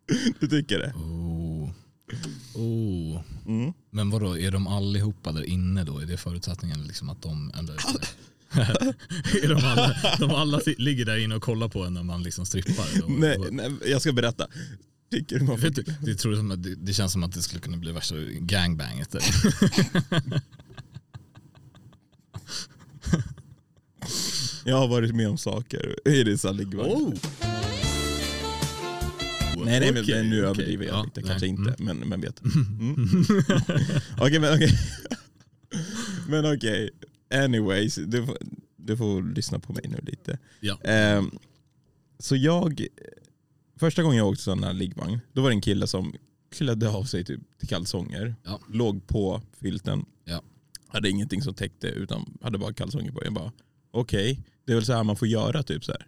Du 0.40 0.49
tycker 0.49 0.78
det? 0.78 0.92
Oh. 0.97 1.71
Oh. 2.54 3.21
Mm. 3.47 3.73
Men 3.90 4.11
vadå, 4.11 4.38
är 4.38 4.50
de 4.50 4.66
allihopa 4.66 5.32
där 5.32 5.42
inne 5.44 5.85
då? 5.85 5.99
Är 5.99 6.06
det 6.06 6.16
förutsättningen 6.16 6.85
liksom 6.87 7.11
att 7.11 7.23
de... 7.23 7.52
Eller, 7.54 7.75
är 9.44 9.49
de 9.49 9.64
alla, 9.64 9.97
de 10.18 10.30
alla 10.30 10.61
ligger 10.78 11.04
där 11.04 11.16
inne 11.16 11.35
och 11.35 11.42
kollar 11.42 11.68
på 11.68 11.85
en 11.85 11.94
när 11.94 12.02
man 12.02 12.23
liksom 12.23 12.47
strippar? 12.47 13.09
Nej, 13.09 13.38
nej, 13.50 13.71
jag 13.87 14.00
ska 14.00 14.12
berätta. 14.12 14.47
Tycker 15.11 15.38
du 15.38 15.44
man 15.44 15.59
får 15.59 15.62
Vet 15.68 15.75
du, 15.75 15.85
det, 16.00 16.14
tror 16.14 16.37
som 16.37 16.50
att 16.50 16.62
det, 16.62 16.75
det 16.75 16.92
känns 16.92 17.12
som 17.12 17.23
att 17.23 17.32
det 17.32 17.42
skulle 17.42 17.61
kunna 17.61 17.76
bli 17.76 17.92
värsta 17.92 18.14
gangbanget. 18.40 19.11
där. 19.11 19.23
Jag 24.64 24.76
har 24.76 24.88
varit 24.88 25.14
med 25.14 25.28
om 25.28 25.38
saker 25.38 26.09
i 26.09 26.25
dessa 26.25 26.52
liggvagn. 26.52 26.92
Oh. 26.92 27.14
Nej, 29.64 29.81
nej 29.81 29.92
men, 29.92 30.02
Okej, 30.02 30.14
men 30.14 30.31
nu 30.31 30.37
okej. 30.37 30.50
överdriver 30.50 30.85
jag 30.87 30.95
Ja, 30.99 31.04
lite. 31.04 31.21
nej. 31.21 31.28
Kanske 31.31 31.49
Mm. 31.49 31.61
inte, 31.69 31.83
men, 31.83 31.97
men 31.97 32.21
vet. 32.21 32.42
Mm. 32.81 32.95
okej, 34.19 34.38
men 34.40 34.54
okej. 34.54 34.78
men 36.28 36.54
okej. 36.54 36.90
Anyways, 37.35 37.95
du 37.95 38.26
får, 38.26 38.38
du 38.76 38.97
får 38.97 39.35
lyssna 39.35 39.59
på 39.59 39.73
mig 39.73 39.83
nu 39.88 39.99
lite. 40.02 40.38
Ja. 40.61 40.78
Ehm, 40.85 41.31
så 42.19 42.37
jag, 42.37 42.87
första 43.76 44.02
gången 44.02 44.19
jag 44.19 44.28
åkte 44.28 44.42
sån 44.42 44.64
här 44.64 44.73
liggvagn, 44.73 45.21
då 45.33 45.42
var 45.42 45.50
det 45.50 45.54
en 45.57 45.61
kille 45.61 45.87
som 45.87 46.14
klädde 46.52 46.88
av 46.88 47.04
sig 47.04 47.25
typ 47.25 47.40
till 47.59 47.69
kalsonger, 47.69 48.35
Ja. 48.45 48.61
låg 48.73 49.07
på 49.07 49.42
filten, 49.61 50.04
Ja. 50.25 50.42
hade 50.88 51.11
ingenting 51.11 51.42
som 51.42 51.54
täckte 51.54 51.87
utan 51.87 52.38
hade 52.42 52.59
bara 52.59 52.73
kalsonger 52.73 53.12
på. 53.12 53.25
Jag 53.25 53.33
bara, 53.33 53.52
okej, 53.90 54.40
det 54.64 54.73
är 54.73 54.76
väl 54.76 54.85
så 54.87 54.92
här 54.92 55.04
man 55.04 55.16
får 55.16 55.28
göra 55.28 55.62
typ 55.62 55.85
så 55.85 55.92
här. 55.92 56.07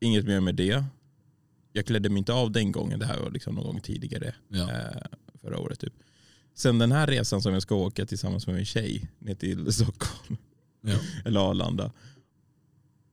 Inget 0.00 0.24
mer 0.26 0.40
med 0.40 0.54
det. 0.54 0.84
Jag 1.72 1.86
klädde 1.86 2.08
mig 2.08 2.18
inte 2.18 2.32
av 2.32 2.52
den 2.52 2.72
gången, 2.72 2.98
det 2.98 3.06
här 3.06 3.20
var 3.20 3.30
liksom 3.30 3.54
någon 3.54 3.64
gång 3.64 3.80
tidigare, 3.80 4.34
Ja. 4.48 4.70
eh, 4.72 5.02
förra 5.40 5.58
året 5.58 5.80
typ. 5.80 5.92
Sen 6.54 6.78
den 6.78 6.92
här 6.92 7.06
resan 7.06 7.42
som 7.42 7.52
jag 7.52 7.62
ska 7.62 7.74
åka 7.74 8.06
tillsammans 8.06 8.46
med 8.46 8.56
min 8.56 8.64
tjej 8.64 9.10
ner 9.18 9.34
till 9.34 9.72
Stockholm, 9.72 10.36
Ja. 10.80 10.96
eller 11.24 11.40
Arlanda. 11.50 11.92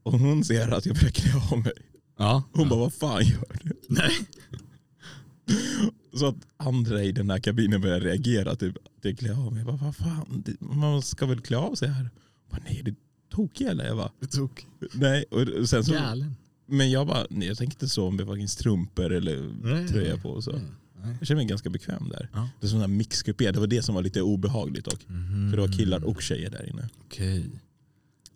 Och 0.04 0.20
hon 0.20 0.44
ser 0.44 0.72
att 0.74 0.86
jag 0.86 0.96
börjar 0.96 1.10
klä 1.12 1.32
av 1.52 1.58
mig. 1.60 1.74
Ja. 2.18 2.44
Hon 2.54 2.70
bara, 2.70 2.80
vad 2.80 2.94
fan 2.94 3.24
gör 3.26 3.60
du? 3.64 3.72
Nej. 3.90 4.12
Så 6.14 6.26
att 6.28 6.36
andra 6.58 7.04
i 7.04 7.12
den 7.12 7.30
här 7.30 7.40
kabinen 7.40 7.82
börjar 7.82 8.00
reagera, 8.00 8.56
typ 8.56 8.76
att 8.78 9.06
jag 9.06 9.18
klär 9.18 9.46
av 9.46 9.52
mig. 9.54 9.58
Jag 9.64 9.68
bara, 9.68 9.78
vad 9.86 9.96
fan, 9.96 10.44
man 10.60 11.02
ska 11.02 11.26
väl 11.26 11.42
klä 11.42 11.58
av 11.58 11.76
sig 11.76 11.88
här? 11.88 12.04
Jag 12.04 12.60
bara, 12.60 12.62
nej, 12.70 12.82
det 12.86 12.96
tokig 13.30 13.66
eller? 13.68 13.86
Jag 13.86 13.98
bara, 13.98 14.12
Det 14.20 14.28
tog. 14.28 14.66
nej. 14.94 15.24
Och 15.24 15.70
sen 15.70 15.84
så, 15.84 15.94
Galen. 15.94 16.36
Men 16.66 16.92
jag 16.92 17.08
bara, 17.08 17.26
nej 17.30 17.48
jag 17.48 17.58
tänker 17.58 17.76
inte 17.76 17.90
så 17.90 18.12
med 18.12 18.26
varken 18.26 18.48
strumpor 18.50 19.12
eller 19.12 19.52
Nej. 19.62 19.88
tröja 19.88 20.18
på 20.18 20.30
och 20.30 20.44
så. 20.44 20.52
Nej. 20.52 21.16
Jag 21.20 21.28
känner 21.28 21.40
mig 21.40 21.46
ganska 21.46 21.70
bekväm 21.70 22.10
där. 22.10 22.30
Ja. 22.34 22.50
Det 22.60 22.68
är 22.68 22.70
sån 22.70 22.80
här 22.80 22.88
mixkupé, 22.88 23.52
det 23.52 23.60
var 23.60 23.68
det 23.68 23.82
som 23.82 23.96
var 23.96 24.02
lite 24.02 24.22
obehagligt 24.22 24.86
dock. 24.86 25.08
Mhm. 25.08 25.50
För 25.50 25.58
det 25.58 25.68
var 25.68 25.78
killar 25.78 26.04
och 26.04 26.22
tjejer 26.22 26.50
där 26.50 26.70
inne. 26.70 26.90
Okej. 27.06 27.50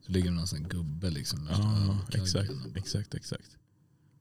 Så 0.05 0.11
ligger 0.11 0.31
någon 0.31 0.47
sån 0.47 0.63
gubbe 0.63 1.09
liksom. 1.09 1.47
Ja, 1.51 1.97
exakt, 2.13 2.51
exakt, 2.75 3.13
exakt. 3.13 3.49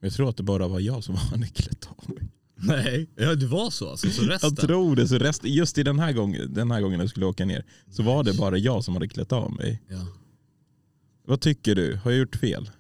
Men 0.01 0.09
jag 0.09 0.13
tror 0.13 0.29
att 0.29 0.37
det 0.37 0.43
bara 0.43 0.69
var 0.69 0.81
jag 0.81 1.05
som 1.05 1.15
hade 1.15 1.47
klätt 1.55 1.89
av 1.97 2.11
mig. 2.15 2.29
Nej, 2.61 3.09
ja, 3.17 3.35
det 3.35 3.47
var 3.47 3.71
så 3.71 3.91
alltså. 3.91 4.11
Så 4.11 4.23
resten? 4.23 4.51
Jag 4.57 4.69
tror 4.69 4.97
det. 4.97 5.09
Så 5.09 5.19
rest, 5.19 5.45
just 5.45 5.79
i 5.79 5.83
den 5.83 5.99
här, 5.99 6.13
gången, 6.13 6.55
den 6.55 6.71
här 6.71 6.81
gången 6.81 7.01
jag 7.01 7.11
skulle 7.11 7.27
åka 7.27 7.45
ner 7.45 7.65
så 7.91 8.03
var 8.03 8.25
det 8.25 8.35
bara 8.35 8.59
jag 8.59 8.85
som 8.85 8.95
hade 8.95 9.09
klätt 9.09 9.33
av 9.33 9.53
mig. 9.53 9.83
Ja. 9.89 10.07
Vad 11.27 11.41
tycker 11.41 11.75
du? 11.75 11.97
Har 11.97 12.11
jag 12.11 12.21
gjort 12.21 12.37
fel? 12.37 12.71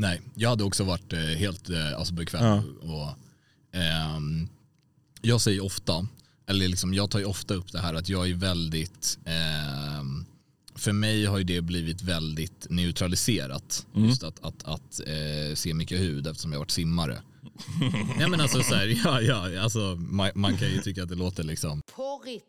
Nej, 0.00 0.20
jag 0.34 0.50
hade 0.50 0.64
också 0.64 0.84
varit 0.84 1.12
eh, 1.12 1.18
helt 1.20 1.70
eh, 1.70 1.98
alltså, 1.98 2.14
bekväm. 2.14 2.44
Ja. 2.44 2.62
Och, 2.80 3.16
ehm, 3.78 4.48
jag 5.20 5.40
säger 5.40 5.64
ofta, 5.64 6.06
eller 6.46 6.68
liksom, 6.68 6.94
jag 6.94 7.10
tar 7.10 7.18
ju 7.18 7.24
ofta 7.24 7.54
upp 7.54 7.72
det 7.72 7.80
här 7.80 7.94
att 7.94 8.08
jag 8.08 8.30
är 8.30 8.34
väldigt, 8.34 9.18
ehm, 9.24 10.24
för 10.74 10.92
mig 10.92 11.24
har 11.24 11.38
ju 11.38 11.44
det 11.44 11.60
blivit 11.60 12.02
väldigt 12.02 12.66
neutraliserat. 12.70 13.86
Mm. 13.94 14.08
Just 14.08 14.22
att, 14.22 14.44
att, 14.44 14.64
att 14.64 15.00
eh, 15.06 15.54
se 15.54 15.74
mycket 15.74 16.00
hud 16.00 16.26
eftersom 16.26 16.52
jag 16.52 16.58
har 16.58 16.64
varit 16.64 16.70
simmare. 16.70 17.22
Nej 18.18 18.28
men 18.28 18.40
alltså 18.40 18.62
så 18.62 18.74
här, 18.74 18.86
ja, 19.04 19.20
ja, 19.20 19.60
alltså, 19.62 19.96
man, 20.00 20.30
man 20.34 20.56
kan 20.56 20.68
ju 20.70 20.80
tycka 20.80 21.02
att 21.02 21.08
det 21.08 21.14
låter 21.14 21.42
liksom, 21.44 21.82
Porrigt. 21.96 22.44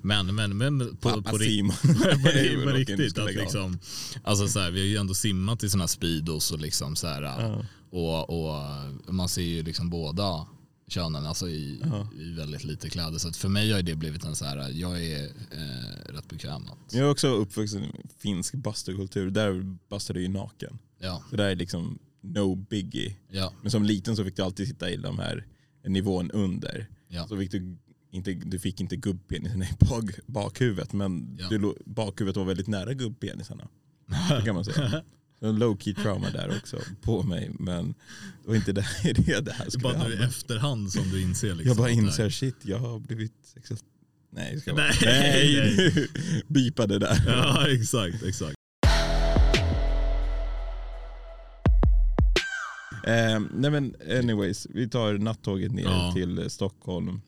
men, 0.00 0.34
men, 0.34 0.56
men 0.56 0.96
på, 0.96 1.08
Pappa 1.10 1.22
på, 1.30 1.38
Simon. 1.38 1.76
på, 1.82 2.62
på 2.64 2.70
riktigt. 2.76 3.18
Att 3.18 3.34
liksom, 3.34 3.78
alltså 4.24 4.48
så 4.48 4.60
här, 4.60 4.70
vi 4.70 4.80
har 4.80 4.86
ju 4.86 4.96
ändå 4.96 5.14
simmat 5.14 5.62
i 5.64 5.70
sådana 5.70 5.82
här 5.82 5.88
speedos 5.88 6.50
och 6.52 6.58
liksom 6.58 6.96
så 6.96 7.06
här, 7.06 7.22
Ja. 7.22 7.64
och, 7.90 8.30
och 8.48 9.14
man 9.14 9.28
ser 9.28 9.42
ju 9.42 9.62
liksom 9.62 9.90
båda 9.90 10.46
könen 10.88 11.26
alltså 11.26 11.48
i, 11.48 11.80
Ja. 11.84 12.08
i 12.20 12.32
väldigt 12.32 12.64
lite 12.64 12.90
kläder. 12.90 13.18
Så 13.18 13.28
att 13.28 13.36
för 13.36 13.48
mig 13.48 13.70
har 13.70 13.76
ju 13.78 13.82
det 13.82 13.94
blivit 13.94 14.24
en 14.24 14.36
så 14.36 14.44
här, 14.44 14.70
jag 14.70 15.04
är 15.04 15.24
eh, 15.50 16.12
rätt 16.14 16.28
bekväm 16.28 16.62
att, 16.68 16.94
Jag 16.94 17.06
är 17.06 17.10
också 17.10 17.28
uppvuxen 17.28 17.84
i 17.84 17.90
finsk 18.18 18.54
bastukultur. 18.54 19.30
Där 19.30 19.76
bastade 19.90 20.18
jag 20.20 20.26
ju 20.26 20.32
naken. 20.32 20.78
ja, 21.00 21.22
Så 21.30 21.36
där 21.36 21.44
är 21.44 21.56
liksom 21.56 21.98
no 22.22 22.54
biggie. 22.54 23.16
ja, 23.30 23.52
Men 23.62 23.70
som 23.70 23.84
liten 23.84 24.16
så 24.16 24.24
fick 24.24 24.36
du 24.36 24.42
alltid 24.42 24.68
sitta 24.68 24.90
i 24.90 24.96
de 24.96 25.18
här 25.18 25.46
nivån 25.86 26.30
under. 26.30 26.86
ja. 27.08 27.26
Så 27.28 27.36
fick 27.38 27.50
du, 27.50 27.76
inte, 28.10 28.32
du 28.32 28.58
fick 28.58 28.80
inte 28.80 28.96
gubbpenisen 28.96 29.62
i 29.62 29.68
bak, 29.78 30.04
bakhuvudet 30.26 30.92
men 30.92 31.36
Ja. 31.40 31.48
du, 31.48 31.74
bakhuvudet 31.84 32.36
var 32.36 32.44
väldigt 32.44 32.66
nära 32.68 32.94
gubbpenisarna. 32.94 33.68
Det 34.38 34.42
kan 34.44 34.54
man 34.54 34.64
säga. 34.64 35.02
En 35.40 35.56
low 35.58 35.76
key 35.78 35.94
trauma 35.94 36.30
där 36.30 36.56
också 36.58 36.78
på 37.00 37.22
mig 37.22 37.50
men 37.58 37.88
det 38.42 38.48
var 38.48 38.54
inte 38.56 38.72
det, 38.72 38.86
det, 39.04 39.40
det 39.44 39.52
här 39.52 39.70
skulle 39.70 39.82
bara 39.82 40.08
nu 40.08 40.14
i 40.14 40.16
efterhand 40.16 40.92
som 40.92 41.10
du 41.10 41.22
inser 41.22 41.48
liksom 41.48 41.68
Jag 41.68 41.76
bara 41.76 41.88
här- 41.88 41.94
inser 41.94 42.30
shit 42.30 42.56
jag 42.62 42.78
har 42.78 42.98
blivit 42.98 43.32
sexuellt... 43.54 43.84
Nej, 44.30 44.60
ska 44.60 44.70
jag 44.70 44.76
Nej, 44.76 44.92
nej, 45.04 45.90
nej. 45.94 46.08
Bipa 46.48 46.86
det 46.86 46.98
där. 46.98 47.22
Ja 47.26 47.66
exakt, 47.68 48.22
exakt. 48.22 48.54
Eh, 53.06 53.40
nej 53.54 53.70
men 53.70 53.94
anyways, 54.18 54.66
vi 54.70 54.88
tar 54.88 55.18
nattåget 55.18 55.72
ner 55.72 55.82
Ja. 55.82 56.12
till 56.14 56.38
eh, 56.38 56.46
Stockholm. 56.48 57.20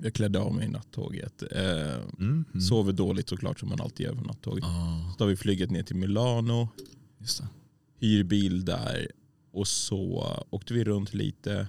Jag 0.00 0.14
klädde 0.14 0.38
av 0.40 0.54
mig 0.54 0.64
i 0.66 0.68
nattåget. 0.70 1.42
Eh, 1.52 1.94
Mm. 2.18 2.44
Mm. 2.50 2.60
Sover 2.60 2.92
dåligt 2.92 3.28
såklart 3.28 3.60
som 3.60 3.68
man 3.68 3.80
alltid 3.80 4.06
gör 4.06 4.14
på 4.14 4.24
nattåget. 4.24 4.64
Ja, 4.64 5.08
Så 5.12 5.18
tar 5.18 5.26
vi 5.26 5.36
flyget 5.36 5.70
ner 5.70 5.82
till 5.82 5.96
Milano, 5.96 6.68
just 7.18 7.38
det. 7.40 7.48
hyr 8.06 8.24
bil 8.24 8.64
där 8.64 9.08
och 9.52 9.68
så 9.68 10.32
åkte 10.50 10.74
vi 10.74 10.84
runt 10.84 11.14
lite, 11.14 11.66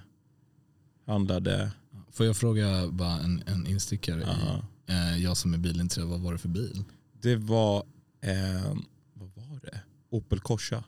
handlade. 1.06 1.70
Får 2.12 2.26
jag 2.26 2.36
fråga 2.36 2.88
bara 2.88 3.18
en, 3.20 3.42
en 3.46 3.66
instickare? 3.66 4.20
I, 4.20 4.92
eh, 4.92 5.22
jag 5.22 5.36
som 5.36 5.54
är 5.54 5.58
bilintresserad, 5.58 6.08
vad 6.08 6.20
var 6.20 6.32
det 6.32 6.38
för 6.38 6.48
bil? 6.48 6.84
Det 7.22 7.36
var, 7.36 7.76
eh, 8.20 8.74
vad 9.14 9.28
var 9.34 9.60
det? 9.62 9.80
Opel 10.10 10.40
Corsa. 10.40 10.84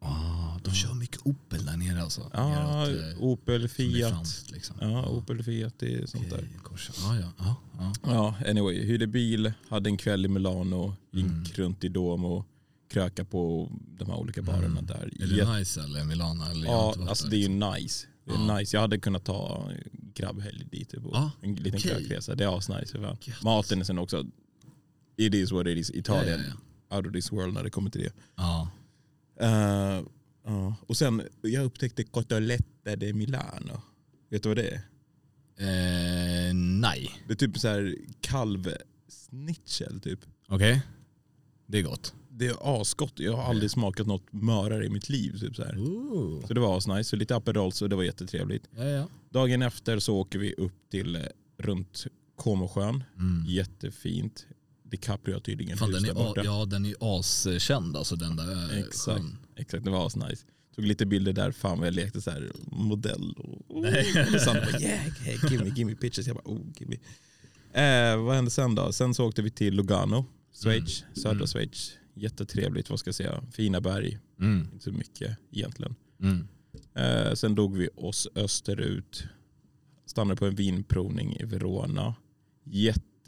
Ah, 0.00 0.58
de 0.64 0.74
kör 0.74 0.94
mycket 0.94 1.20
Opel 1.26 1.66
där 1.66 1.76
nere 1.76 2.02
alltså. 2.02 2.30
Ja, 2.34 2.48
Neråt, 2.48 3.16
eh, 3.16 3.22
Opel, 3.22 3.68
Fiat. 3.68 4.10
franskt, 4.10 4.50
liksom. 4.50 4.76
Ja, 4.80 5.06
Opel, 5.08 5.42
Fiat, 5.42 5.74
det 5.78 5.94
är 5.94 6.06
sånt 6.06 6.30
där. 6.30 6.48
Ah, 7.04 7.16
ja, 7.16 7.32
ja, 7.38 7.54
ja. 7.78 7.92
Ja, 8.02 8.34
anyway, 8.50 8.84
hyrde 8.84 9.06
bil, 9.06 9.52
hade 9.68 9.90
en 9.90 9.96
kväll 9.96 10.24
i 10.24 10.28
Milano, 10.28 10.94
gick 11.10 11.24
Mm. 11.26 11.44
runt 11.54 11.84
i 11.84 11.88
Duomo, 11.88 12.44
kröka 12.90 13.24
på 13.24 13.70
de 13.98 14.10
här 14.10 14.16
olika 14.16 14.42
barerna 14.42 14.66
Mm. 14.66 14.86
där. 14.86 15.10
Är 15.20 15.26
det 15.26 15.58
nice 15.58 15.80
eller 15.82 16.04
Milano? 16.04 16.44
Eller 16.50 16.66
ja, 16.66 16.94
alltså 17.08 17.24
där, 17.24 17.30
det 17.30 17.36
är 17.36 17.40
ju 17.40 17.48
nice. 17.48 18.06
Det 18.24 18.32
är 18.32 18.46
Ja. 18.48 18.58
nice. 18.58 18.76
Jag 18.76 18.80
hade 18.80 18.98
kunnat 18.98 19.24
ta 19.24 19.70
grabbhelg 20.14 20.64
dit 20.70 20.88
typ, 20.90 21.04
och 21.06 21.16
Ja, 21.16 21.30
en 21.40 21.54
liten 21.54 21.78
okej. 21.80 21.90
krökresa. 21.90 22.34
Det 22.34 22.44
är 22.44 22.58
asnice. 22.58 22.98
Gött. 22.98 23.42
Maten 23.42 23.80
är 23.80 23.84
sen 23.84 23.98
också, 23.98 24.26
it 25.16 25.34
is 25.34 25.52
what 25.52 25.66
it 25.66 25.78
is. 25.78 25.90
Italien, 25.90 26.40
Ja, 26.48 26.54
ja, 26.90 26.96
out 26.96 27.06
of 27.06 27.12
this 27.12 27.32
world 27.32 27.54
när 27.54 27.62
det 27.64 27.70
kommer 27.70 27.90
till 27.90 28.00
det. 28.02 28.12
Ja. 28.36 28.68
Eh, 29.40 30.02
ja. 30.44 30.74
Och 30.86 30.96
sen, 30.96 31.22
jag 31.42 31.64
upptäckte 31.64 32.04
Cotolette 32.04 32.96
de 32.96 33.12
Milano. 33.12 33.82
Vet 34.30 34.42
du 34.42 34.48
vad 34.48 34.56
det 34.56 34.68
är? 34.68 34.80
Eh, 35.60 36.54
nej. 36.54 37.10
Det 37.26 37.32
är 37.32 37.36
typ 37.36 37.58
så 37.58 37.68
här 37.68 37.96
kalvsnitchel 38.20 40.00
typ. 40.00 40.20
Okej. 40.48 40.82
Det 41.66 41.78
är 41.78 41.82
gott. 41.82 42.14
Det 42.30 42.46
är 42.46 42.80
asgott. 42.80 43.12
Jag 43.16 43.36
har 43.36 43.42
aldrig 43.42 43.70
smakat 43.70 44.06
något 44.06 44.32
mörare 44.32 44.86
i 44.86 44.88
mitt 44.88 45.08
liv. 45.08 45.38
Typ 45.40 45.56
så, 45.56 45.64
här. 45.64 45.78
Ooh. 45.78 46.46
så 46.46 46.54
det 46.54 46.60
var 46.60 46.78
asnice. 46.78 47.16
Lite 47.16 47.36
Aperol 47.36 47.72
så 47.72 47.86
det 47.86 47.96
var 47.96 48.02
jättetrevligt. 48.02 48.68
Ja, 48.76 48.84
ja. 48.84 49.08
Dagen 49.30 49.62
efter 49.62 49.98
så 49.98 50.16
åker 50.16 50.38
vi 50.38 50.54
upp 50.54 50.90
till 50.90 51.16
eh, 51.16 51.22
runt 51.58 52.06
Comosjön. 52.36 53.04
Mm. 53.16 53.44
Jättefint. 53.46 54.46
DiCaprio 54.90 55.34
har 55.34 55.40
tydligen 55.40 55.78
Fan, 55.78 55.88
hus 55.88 56.02
den 56.02 56.14
där 56.14 56.22
är, 56.22 56.26
borta. 56.26 56.40
a- 56.40 56.44
ja, 56.44 56.64
den 56.64 56.84
är 56.86 56.94
askänd 57.00 57.96
alltså 57.96 58.16
den 58.16 58.36
där 58.36 58.72
eh, 58.72 58.78
Exakt. 58.78 59.18
sjön. 59.18 59.36
Exakt, 59.56 59.84
det 59.84 59.90
var 59.90 60.06
asnice. 60.06 60.44
Tog 60.76 60.84
lite 60.86 61.06
bilder 61.06 61.32
där, 61.32 61.52
fan 61.52 61.78
vad 61.78 61.86
jag 61.86 61.94
lekte 61.94 62.20
så 62.20 62.30
här 62.30 62.52
modell. 62.66 63.32
Och. 63.38 63.82
Nej. 63.82 64.06
och 64.34 64.40
Sandra 64.40 64.66
bara 64.72 64.80
yeah, 64.80 64.98
hey, 65.00 65.38
give 65.50 65.64
me, 65.64 65.70
give 65.76 65.90
me 65.90 65.96
pictures. 65.96 66.26
Jag 66.26 66.36
bara 66.36 66.52
oh, 66.54 66.60
give 66.78 66.90
me. 66.90 66.96
Eh, 67.82 68.16
vad 68.24 68.34
hände 68.36 68.50
sen 68.50 68.74
då? 68.74 68.92
Sen 68.92 69.14
så 69.14 69.26
åkte 69.28 69.42
vi 69.42 69.50
till 69.50 69.74
Lugano, 69.74 70.24
Schweiz, 70.62 71.04
södra 71.14 71.30
Mm. 71.30 71.46
Schweiz. 71.46 71.92
Jättetrevligt, 72.14 72.90
vad 72.90 72.98
ska 72.98 73.08
jag 73.08 73.14
säga. 73.14 73.42
Fina 73.52 73.80
berg, 73.80 74.18
Mm. 74.40 74.68
inte 74.72 74.84
så 74.84 74.92
mycket 74.92 75.36
egentligen. 75.52 75.94
Mm. 76.22 76.48
Eh, 76.94 77.34
sen 77.34 77.54
dog 77.54 77.76
vi 77.76 77.88
oss 77.96 78.28
österut. 78.34 79.24
Stannade 80.06 80.36
på 80.38 80.46
en 80.46 80.54
vinprovning 80.54 81.36
i 81.40 81.44
Verona. 81.44 82.14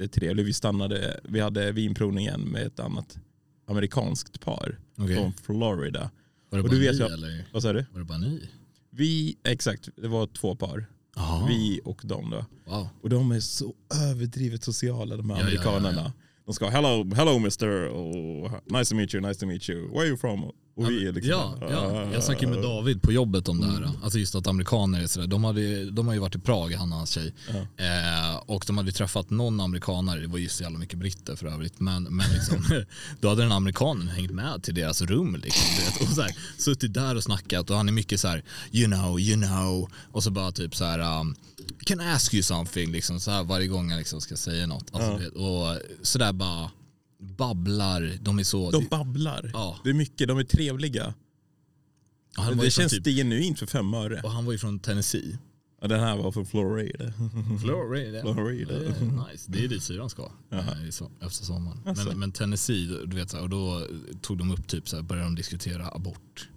Jättetrevligt. 0.00 0.46
Vi, 0.46 0.52
stannade, 0.52 1.20
vi 1.24 1.40
hade 1.40 1.72
vinprovningen 1.72 2.40
med 2.40 2.66
ett 2.66 2.80
annat 2.80 3.18
amerikanskt 3.66 4.40
par 4.40 4.78
Okej. 4.98 5.16
från 5.16 5.32
Florida. 5.32 6.10
Var 6.50 6.58
det 6.58 6.62
Och 6.64 6.68
bara 6.70 6.74
du 6.74 6.80
vet 6.80 6.92
ni 6.94 6.98
jag- 7.00 7.12
eller? 7.12 7.48
Vad 7.52 7.62
sa 7.62 7.72
du? 7.72 7.84
Var 7.92 7.98
det 7.98 8.04
bara 8.04 8.18
ni? 8.18 8.48
Vi, 8.90 9.36
exakt, 9.44 9.88
det 9.96 10.08
var 10.08 10.26
två 10.26 10.56
par. 10.56 10.86
Aha. 11.16 11.46
Vi 11.48 11.80
och 11.84 12.00
de 12.04 12.30
då. 12.30 12.44
Wow. 12.64 12.88
Och 13.02 13.10
de 13.10 13.32
är 13.32 13.40
så 13.40 13.74
överdrivet 14.10 14.64
sociala 14.64 15.16
de 15.16 15.30
här 15.30 15.36
Ja, 15.36 15.42
ja, 15.42 15.50
ja, 15.54 15.60
amerikanerna. 15.60 16.12
ja. 16.16 16.22
De 16.50 16.54
ska 16.54 16.68
hello, 16.68 17.14
hello 17.14 17.38
mister, 17.38 17.88
oh, 17.88 18.52
nice 18.66 18.90
to 18.90 18.96
meet 18.96 19.14
you, 19.14 19.28
nice 19.28 19.40
to 19.40 19.46
meet 19.46 19.68
you, 19.68 19.88
where 19.88 20.00
are 20.00 20.06
you 20.06 20.16
from? 20.16 20.44
Och 20.76 20.90
vi 20.90 21.06
är 21.06 21.12
liksom, 21.12 21.30
Ja, 21.30 21.56
ja, 21.60 22.12
jag 22.12 22.22
snackade 22.24 22.46
med 22.46 22.62
David 22.62 23.02
på 23.02 23.12
jobbet 23.12 23.48
om 23.48 23.60
det 23.60 23.66
här. 23.66 23.90
Alltså 24.02 24.18
just 24.18 24.34
att 24.34 24.46
amerikaner 24.46 25.02
är 25.02 25.06
sådär. 25.06 25.26
De, 25.26 25.44
hade, 25.44 25.90
de 25.90 26.06
har 26.06 26.14
ju 26.14 26.20
varit 26.20 26.34
i 26.34 26.38
Prag, 26.38 26.72
han 26.72 26.92
och 26.92 26.98
hans 26.98 27.10
tjej. 27.10 27.34
Eh, 27.76 28.36
och 28.46 28.64
de 28.66 28.78
hade 28.78 28.92
träffat 28.92 29.30
någon 29.30 29.60
amerikanare, 29.60 30.20
det 30.20 30.26
var 30.26 30.38
ju 30.38 30.48
så 30.48 30.62
jävla 30.62 30.78
mycket 30.78 30.98
britter 30.98 31.36
för 31.36 31.46
övrigt. 31.46 31.80
Men, 31.80 32.02
men 32.02 32.30
liksom, 32.32 32.82
då 33.20 33.28
hade 33.28 33.42
den 33.42 33.52
amerikanen 33.52 34.08
hängt 34.08 34.30
med 34.30 34.62
till 34.62 34.74
deras 34.74 35.02
rum. 35.02 35.36
Liksom, 35.42 35.84
vet, 35.84 36.08
och 36.08 36.14
så 36.14 36.22
här, 36.22 36.36
suttit 36.58 36.94
där 36.94 37.16
och 37.16 37.22
snackat 37.22 37.70
och 37.70 37.76
han 37.76 37.88
är 37.88 37.92
mycket 37.92 38.20
så 38.20 38.28
här, 38.28 38.44
you 38.72 38.90
know, 38.90 39.20
you 39.20 39.42
know. 39.42 39.90
Och 40.12 40.22
så 40.22 40.30
bara 40.30 40.52
typ 40.52 40.76
så 40.76 40.84
här, 40.84 41.20
um, 41.20 41.34
can 41.78 42.00
ask 42.00 42.34
you 42.34 42.42
something? 42.42 42.92
Liksom, 42.92 43.20
så 43.20 43.30
här, 43.30 43.44
varje 43.44 43.66
gång 43.66 43.90
jag 43.90 43.98
liksom 43.98 44.20
ska 44.20 44.36
säga 44.36 44.66
något. 44.66 44.94
Alltså, 44.94 45.16
vet, 45.16 45.32
och 45.32 45.78
sådär 46.06 46.32
bara 46.32 46.70
babblar. 47.20 48.18
De 48.20 48.38
är 48.38 48.44
så... 48.44 48.70
De 48.70 48.86
babblar. 48.86 49.50
Ja. 49.52 49.78
Det 49.84 49.90
är 49.90 49.94
mycket, 49.94 50.28
de 50.28 50.38
är 50.38 50.44
trevliga. 50.44 51.14
ju 52.36 52.54
det 52.54 52.70
känns 52.70 52.92
typ, 52.92 53.04
genuint 53.04 53.58
för 53.58 53.66
fem 53.66 53.94
öre. 53.94 54.20
och 54.24 54.30
han 54.30 54.44
var 54.44 54.52
ju 54.52 54.58
från 54.58 54.78
Tennessee. 54.78 55.38
Ja, 55.80 55.88
den 55.88 56.00
här 56.00 56.16
var 56.16 56.32
från 56.32 56.46
Florida. 56.46 57.12
Florida. 57.62 58.34
Florida. 58.34 58.78
Det 58.78 58.86
är 58.86 59.28
nice. 59.30 59.44
Det 59.46 59.64
är 59.64 59.68
dit 59.68 59.82
syrran 59.82 60.10
ska 60.10 60.30
so- 60.90 61.26
efter 61.26 61.44
sommaren. 61.44 61.78
Alltså. 61.86 62.08
Men, 62.08 62.18
men 62.18 62.32
Tennessee, 62.32 62.86
du 63.06 63.16
vet, 63.16 63.32
och 63.32 63.48
då 63.48 63.86
tog 64.22 64.38
de 64.38 64.50
upp 64.50 64.66
typ 64.68 64.88
så 64.88 64.96
här, 64.96 65.02
började 65.02 65.26
de 65.26 65.34
diskutera 65.34 65.88
abort. 65.88 66.48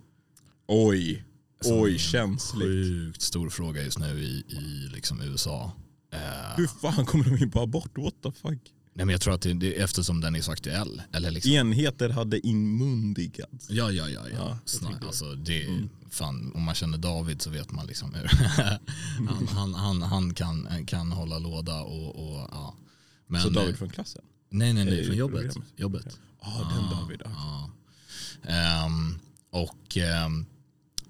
Oj, 0.68 1.24
oj 1.66 1.94
en 1.94 2.00
känsligt. 2.00 2.68
Sjukt 2.68 3.22
stor 3.22 3.50
fråga 3.50 3.84
just 3.84 4.00
nu 4.00 4.20
i, 4.24 4.44
i 4.50 4.90
liksom 4.94 5.22
USA. 5.22 5.72
Eh, 6.14 6.20
Hur 6.58 6.68
fan 6.68 7.06
kommer 7.06 7.26
de 7.26 7.38
in 7.44 7.52
på 7.52 7.62
abort? 7.62 7.98
What 7.98 8.14
the 8.24 8.32
fuck? 8.32 8.60
nej 8.96 9.06
men 9.06 9.10
jag 9.14 9.22
tror 9.22 9.34
att 9.34 9.42
det, 9.42 9.54
det 9.54 9.80
är 9.80 9.84
eftersom 9.84 10.22
den 10.22 10.36
är 10.36 10.42
så 10.42 10.52
aktuell. 10.52 11.02
Eller 11.14 11.32
liksom, 11.32 11.52
Enheter 11.52 12.10
hade 12.10 12.48
inmundigats. 12.48 13.70
Ja, 13.70 13.92
ja, 13.92 14.10
ja. 14.10 14.22
Ja, 14.30 14.36
ja. 14.38 14.58
Snar, 14.66 14.98
det. 15.02 15.08
alltså, 15.08 15.36
det, 15.36 15.68
fan, 16.10 16.52
om 16.56 16.64
man 16.64 16.76
känner 16.76 16.98
David 16.98 17.42
så 17.42 17.50
vet 17.50 17.72
man 17.72 17.88
liksom 17.88 18.14
hur 18.14 18.28
han, 19.28 19.48
han, 19.48 19.74
han, 19.74 20.02
han 20.02 20.34
kan, 20.34 20.86
kan 20.86 21.12
hålla 21.12 21.40
låda 21.40 21.82
och, 21.82 22.16
och 22.16 22.48
ja. 22.52 22.76
Men, 23.28 23.42
Så 23.42 23.50
David 23.50 23.78
från 23.78 23.90
klassen? 23.90 24.22
Nej, 24.50 24.74
nej, 24.74 24.86
nej, 24.86 25.06
från 25.06 25.16
jobbet. 25.16 25.42
programmet. 25.42 25.74
jobbet. 25.76 26.20
Ja, 26.42 26.72
den 26.76 27.00
David. 27.00 27.22
ja. 27.26 27.70
Ja. 28.42 28.50
Ehm, 28.52 29.20
och 29.50 29.98
ehm, 29.98 30.46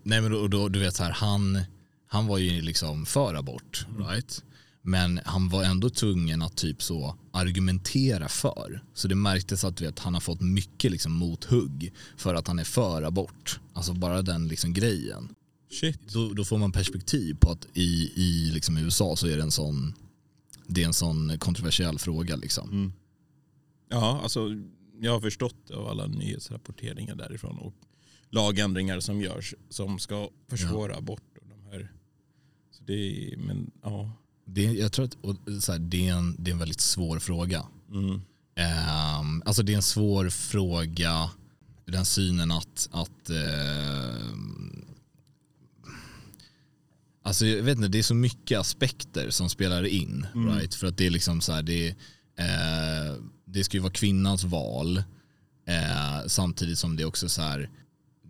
nej 0.04 0.22
men 0.22 0.32
då, 0.32 0.48
då, 0.48 0.70
du 0.70 0.80
vet 0.80 0.96
så 0.96 1.04
här, 1.04 1.12
han, 1.12 1.62
han 2.08 2.28
var 2.28 2.38
ju 2.38 2.62
liksom 2.62 3.06
för 3.06 3.36
abort, 3.36 3.88
right? 3.98 4.44
Men 4.82 5.20
han 5.26 5.50
var 5.50 5.64
ändå 5.64 5.90
tvungen 5.90 6.42
att 6.42 6.56
typ 6.56 6.84
så 6.84 7.16
argumentera 7.32 8.30
för. 8.30 8.84
Så 8.94 9.08
det 9.08 9.16
märktes 9.16 9.64
att 9.64 9.82
vet, 9.82 10.00
han 10.00 10.14
har 10.14 10.22
fått 10.22 10.42
mycket 10.42 10.92
liksom 10.92 11.12
mothugg 11.12 11.94
för 12.18 12.36
att 12.36 12.48
han 12.48 12.60
är 12.60 12.64
för 12.64 13.02
abort. 13.02 13.60
Alltså 13.74 13.94
bara 13.94 14.22
den 14.22 14.48
liksom 14.48 14.74
grejen. 14.74 15.36
Shit. 15.72 16.14
Då, 16.14 16.34
då 16.34 16.46
får 16.46 16.58
man 16.58 16.72
perspektiv 16.72 17.38
på 17.40 17.52
att 17.52 17.68
i, 17.74 18.12
i 18.16 18.52
liksom 18.54 18.78
USA 18.78 19.16
så 19.16 19.28
är 19.28 19.38
det 19.38 19.44
en 19.44 19.52
sån 19.52 19.94
det 20.68 20.84
är 20.84 20.86
en 20.86 20.94
sån 20.94 21.40
kontroversiell 21.40 22.00
fråga 22.00 22.36
liksom. 22.36 22.94
Ja, 23.90 24.20
alltså 24.24 24.50
jag 25.00 25.12
har 25.12 25.22
förstått 25.22 25.72
av 25.72 25.88
alla 25.88 26.08
nyhetsrapporteringar 26.08 27.16
därifrån 27.16 27.58
och 27.58 27.74
lagändringar 28.34 29.00
som 29.00 29.22
görs 29.22 29.56
som 29.70 30.00
ska 30.00 30.30
försvåra 30.50 30.96
abort. 30.96 31.38
Och 31.42 31.48
de 31.50 31.72
här. 31.72 31.92
Så 32.72 32.84
det 32.84 32.94
är, 33.34 33.38
men 33.38 33.72
ja. 33.84 34.12
Det, 34.46 34.63
jag 34.63 34.92
tror 34.92 35.06
att 35.06 35.18
och, 35.22 35.36
så 35.62 35.72
här, 35.72 35.80
det, 35.80 36.08
är 36.08 36.13
en, 36.13 36.36
det 36.40 36.52
är 36.52 36.54
en 36.54 36.60
väldigt 36.60 36.82
svår 36.82 37.20
fråga. 37.20 37.66
Mm. 37.92 38.22
Ehm, 38.56 39.44
alltså 39.46 39.63
det 39.63 39.72
är 39.72 39.75
en 39.75 39.82
svår 39.82 40.30
fråga 40.30 41.30
den 41.86 42.06
synen 42.06 42.52
att, 42.52 42.90
att 42.92 43.30
ehm, 43.30 44.86
Alltså 47.25 47.46
jag 47.46 47.63
vet 47.63 47.78
inte, 47.78 47.88
det 47.88 48.00
är 48.00 48.04
så 48.04 48.15
mycket 48.15 48.60
aspekter 48.60 49.30
som 49.30 49.50
spelar 49.50 49.84
in. 49.84 50.26
Right? 50.34 50.76
För 50.76 50.88
att 50.88 50.98
det 50.98 51.06
är 51.06 51.10
liksom 51.10 51.41
så 51.41 51.52
här, 51.52 51.63
det, 51.63 51.88
eh, 52.39 53.15
det 53.46 53.63
ska 53.63 53.78
ju 53.78 53.82
vara 53.82 53.93
kvinnans 53.93 54.43
val. 54.43 54.98
Eh, 55.67 56.28
samtidigt 56.28 56.80
som 56.80 56.96
det 56.96 57.06
också 57.06 57.30
så 57.30 57.41
här, 57.41 57.69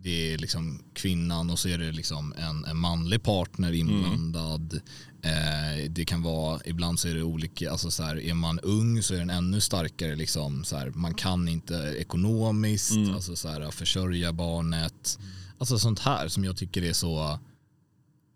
det 0.04 0.32
är 0.32 0.38
liksom 0.38 0.82
kvinnan 0.94 1.50
och 1.50 1.58
så 1.58 1.68
är 1.68 1.78
det 1.78 1.92
liksom 1.92 2.32
en, 2.36 2.64
en 2.64 2.76
manlig 2.76 3.22
partner 3.22 3.72
inblandad. 3.72 4.80
Eh, 5.22 5.90
det 5.90 6.04
kan 6.04 6.22
vara, 6.22 6.60
ibland 6.64 6.98
så 7.00 7.08
är 7.08 7.14
det 7.14 7.22
olika, 7.22 7.70
alltså 7.70 7.90
så 7.90 8.02
här, 8.02 8.20
är 8.20 8.34
man 8.34 8.58
ung 8.60 9.02
så 9.02 9.14
är 9.14 9.18
den 9.18 9.30
ännu 9.30 9.60
starkare 9.60 10.14
liksom 10.16 10.64
så 10.64 10.76
här, 10.76 10.90
man 10.90 11.14
kan 11.14 11.48
inte 11.48 11.74
ekonomiskt, 11.98 12.96
alltså 13.14 13.36
så 13.36 13.48
här, 13.48 13.70
försörja 13.70 14.32
barnet. 14.32 15.18
Alltså 15.58 15.78
sånt 15.78 15.98
här 15.98 16.28
som 16.28 16.44
jag 16.44 16.56
tycker 16.56 16.82
är 16.82 16.92
så 16.92 17.38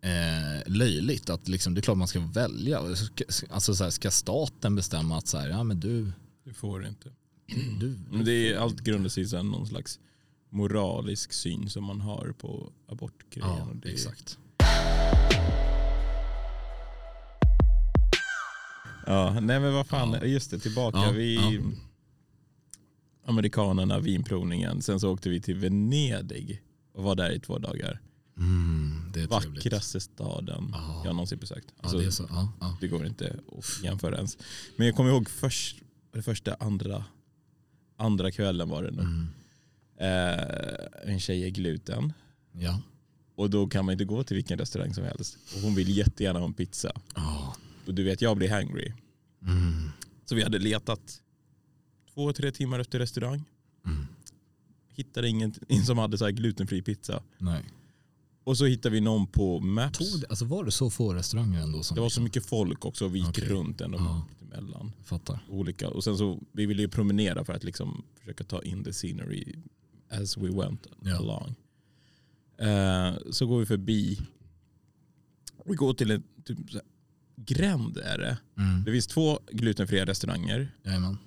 eh, 0.02 0.72
löjligt 0.72 1.30
att 1.30 1.48
liksom, 1.48 1.74
det 1.74 1.80
är 1.80 1.82
klart 1.82 1.98
man 1.98 2.08
ska 2.08 2.20
välja. 2.20 2.78
Alltså 3.50 3.74
så 3.74 3.84
här, 3.84 3.90
ska 3.90 4.10
staten 4.10 4.74
bestämma 4.76 5.18
att 5.18 5.28
så 5.28 5.38
här, 5.38 5.48
ja 5.48 5.62
men 5.64 5.80
du, 5.80 6.12
Det 6.44 6.54
får 6.54 6.86
inte. 6.86 7.10
du 7.80 7.98
Men 8.10 8.24
det 8.24 8.52
är, 8.52 8.58
allt 8.58 8.80
grundar 8.80 9.08
sig 9.08 9.34
i 9.34 9.42
någon 9.42 9.66
slags 9.66 9.98
moralisk 10.50 11.32
syn 11.32 11.70
som 11.70 11.84
man 11.84 12.00
har 12.00 12.32
på 12.38 12.72
abortgrejen. 12.88 13.56
ja 13.58 13.68
det, 13.82 13.88
exakt. 13.88 14.38
Ja, 19.06 19.40
nej 19.40 19.60
men 19.60 19.72
vad 19.74 19.86
fan, 19.86 20.12
Ja. 20.12 20.24
just 20.24 20.50
det, 20.50 20.58
tillbaka. 20.58 20.98
Ja, 20.98 21.10
vi, 21.10 21.34
ja. 21.34 21.60
Amerikanerna, 23.26 23.98
vinprovningen. 23.98 24.82
Sen 24.82 25.00
så 25.00 25.12
åkte 25.12 25.28
vi 25.30 25.40
till 25.40 25.54
Venedig 25.58 26.62
och 26.94 27.04
var 27.04 27.14
där 27.14 27.30
i 27.30 27.40
två 27.40 27.58
dagar. 27.58 28.00
Mm, 28.38 29.10
det 29.14 29.20
är 29.20 29.26
trevligt. 29.26 29.64
Vackraste 29.64 30.00
staden 30.00 30.68
Ja. 30.72 31.02
jag 31.04 31.14
någonsin 31.14 31.38
besökt. 31.38 31.74
Alltså, 31.80 31.98
det 31.98 32.12
så. 32.12 32.48
Det 32.80 32.88
går 32.88 33.06
inte 33.06 33.36
att 33.58 33.84
jämföra 33.84 34.16
ens. 34.16 34.38
Men 34.76 34.86
jag 34.86 34.96
kommer 34.96 35.10
ihåg 35.10 35.28
först, 35.30 35.76
det 36.12 36.22
första, 36.22 36.54
andra, 36.60 37.04
andra 37.96 38.30
kvällen 38.30 38.68
var 38.68 38.82
det 38.82 38.90
nog. 38.90 39.04
Mm. 39.04 39.26
Eh, 40.00 41.12
en 41.12 41.20
tjej 41.20 41.44
är 41.44 41.50
gluten. 41.50 42.12
ja. 42.52 42.80
Och 43.34 43.50
då 43.50 43.66
kan 43.66 43.84
man 43.84 43.92
inte 43.92 44.04
gå 44.04 44.22
till 44.24 44.34
vilken 44.34 44.58
restaurang 44.58 44.94
som 44.94 45.04
helst. 45.04 45.38
Och 45.56 45.60
hon 45.62 45.74
vill 45.74 45.96
jättegärna 45.96 46.38
ha 46.38 46.46
en 46.46 46.52
pizza. 46.54 46.92
Ja. 47.14 47.56
Och 47.86 47.94
du 47.94 48.02
vet, 48.04 48.22
jag 48.22 48.36
blir 48.36 48.50
hangry. 48.50 48.92
Mm. 49.42 49.88
Så 50.24 50.34
vi 50.34 50.42
hade 50.42 50.58
letat 50.58 51.20
två, 52.14 52.32
tre 52.32 52.52
timmar 52.52 52.78
efter 52.78 52.98
restaurang. 52.98 53.44
Mm. 53.86 54.06
Hittade 54.94 55.28
ingen 55.28 55.54
som 55.86 55.98
hade 55.98 56.18
så 56.18 56.24
här 56.24 56.32
glutenfri 56.32 56.82
pizza. 56.82 57.22
Nej. 57.38 57.64
Och 58.44 58.58
så 58.58 58.64
hittade 58.66 58.92
vi 58.94 59.00
någon 59.00 59.26
på 59.26 59.60
Maps. 59.60 59.98
Tog 59.98 60.24
alltså 60.28 60.44
var 60.44 60.64
det 60.64 60.70
så 60.70 60.90
få 60.90 61.14
restauranger 61.14 61.60
ändå? 61.62 61.82
Som 61.82 61.94
Det 61.94 62.00
var 62.00 62.08
så 62.08 62.10
liksom- 62.10 62.24
mycket 62.24 62.46
folk 62.46 62.84
också. 62.84 63.04
och 63.04 63.14
Vi 63.14 63.18
gick 63.18 63.28
Okej. 63.28 63.48
runt 63.48 63.80
ändå 63.80 63.98
Ja. 63.98 64.26
emellan. 64.42 64.92
Fattar. 65.04 65.38
Olika. 65.48 65.88
Och 65.88 66.04
sen 66.04 66.18
så, 66.18 66.40
vi 66.52 66.66
ville 66.66 66.82
ju 66.82 66.88
promenera 66.88 67.44
för 67.44 67.52
att 67.52 67.64
liksom 67.64 68.04
försöka 68.20 68.44
ta 68.44 68.62
in 68.62 68.84
the 68.84 68.92
scenery 68.92 69.54
as 70.10 70.36
we 70.36 70.48
went 70.50 70.86
Ja. 71.02 71.16
along. 71.16 71.54
Eh, 72.58 73.14
så 73.30 73.46
går 73.46 73.58
vi 73.60 73.66
förbi. 73.66 74.18
Vi 75.64 75.74
går 75.74 75.94
till 75.94 76.10
en 76.10 76.22
typ, 76.44 76.58
gränd 77.36 77.96
är 77.98 78.18
det. 78.18 78.38
Mm. 78.58 78.84
Det 78.84 78.92
finns 78.92 79.06
två 79.06 79.40
glutenfria 79.52 80.06
restauranger. 80.06 80.68
Jajamän. 80.84 81.18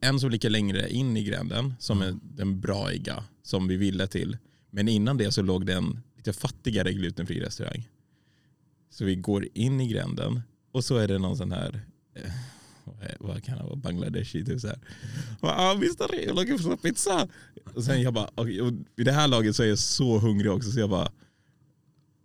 En 0.00 0.20
som 0.20 0.30
ligger 0.30 0.50
längre 0.50 0.90
in 0.90 1.16
i 1.16 1.24
gränden 1.24 1.74
som 1.78 2.02
Mm. 2.02 2.14
är 2.14 2.36
den 2.36 2.60
braiga 2.60 3.24
som 3.42 3.68
vi 3.68 3.76
ville 3.76 4.06
till. 4.06 4.36
Men 4.70 4.88
innan 4.88 5.16
det 5.16 5.32
så 5.32 5.42
låg 5.42 5.66
det 5.66 5.74
en 5.74 6.00
lite 6.16 6.32
fattigare 6.32 6.92
glutenfri 6.92 7.40
restaurang. 7.40 7.88
Så 8.90 9.04
vi 9.04 9.16
går 9.16 9.48
in 9.54 9.80
i 9.80 9.88
gränden 9.88 10.40
och 10.72 10.84
så 10.84 10.96
är 10.96 11.08
det 11.08 11.18
någon 11.18 11.36
sån 11.36 11.52
här 11.52 11.80
eh, 12.14 12.32
vad 13.20 13.44
kan 13.44 13.58
det 13.58 13.64
vara, 13.64 13.76
Bangladeshi 13.76 14.44
typ 14.44 14.60
så 14.60 14.66
här. 14.66 14.78
Ah, 15.40 15.72
Mr. 15.72 16.12
Rio, 16.12 16.34
looking 16.34 16.58
for 16.58 16.76
pizza. 16.76 17.28
Och 17.74 17.84
sen 17.84 18.02
jag 18.02 18.14
bara, 18.14 18.26
och 18.34 18.46
vid 18.96 19.06
det 19.06 19.12
här 19.12 19.28
laget 19.28 19.56
så 19.56 19.62
är 19.62 19.66
jag 19.66 19.78
så 19.78 20.18
hungrig 20.18 20.52
också 20.52 20.70
så 20.70 20.80
jag 20.80 20.90
bara 20.90 21.12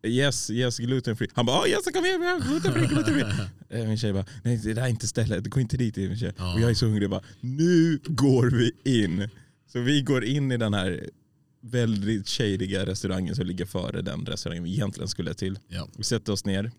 Yes, 0.03 0.49
yes, 0.49 0.77
gluten 0.77 1.15
free. 1.15 1.27
Han 1.33 1.45
bara, 1.45 1.61
oh, 1.61 1.69
yes, 1.69 1.85
kom 1.93 2.05
igen, 2.05 2.21
vi 2.21 2.27
har 2.27 2.39
gluten 2.39 2.73
free, 2.73 2.87
gluten 2.87 3.13
free. 3.13 3.25
Eh, 3.69 3.87
Min 3.87 3.97
tjej 3.97 4.13
bara, 4.13 4.25
nej 4.43 4.57
det 4.57 4.73
där 4.73 4.81
är 4.83 4.87
inte 4.87 5.07
stället, 5.07 5.47
gå 5.47 5.59
inte 5.59 5.77
dit. 5.77 5.97
Min 5.97 6.17
tjej. 6.17 6.29
Och 6.29 6.61
jag 6.61 6.69
är 6.69 6.73
så 6.73 6.85
hungrig, 6.85 7.03
jag 7.03 7.11
bara, 7.11 7.23
nu 7.39 7.99
går 8.07 8.49
vi 8.49 8.71
in. 9.03 9.29
Så 9.67 9.79
vi 9.79 10.01
går 10.01 10.23
in 10.23 10.51
i 10.51 10.57
den 10.57 10.73
här 10.73 11.09
väldigt 11.61 12.27
shadiga 12.29 12.85
restaurangen 12.85 13.35
som 13.35 13.45
ligger 13.45 13.65
före 13.65 14.01
den 14.01 14.25
restaurangen 14.25 14.63
vi 14.63 14.71
egentligen 14.71 15.07
skulle 15.07 15.33
till. 15.33 15.59
Ja. 15.67 15.87
Vi 15.97 16.03
sätter 16.03 16.33
oss 16.33 16.45
ner 16.45 16.71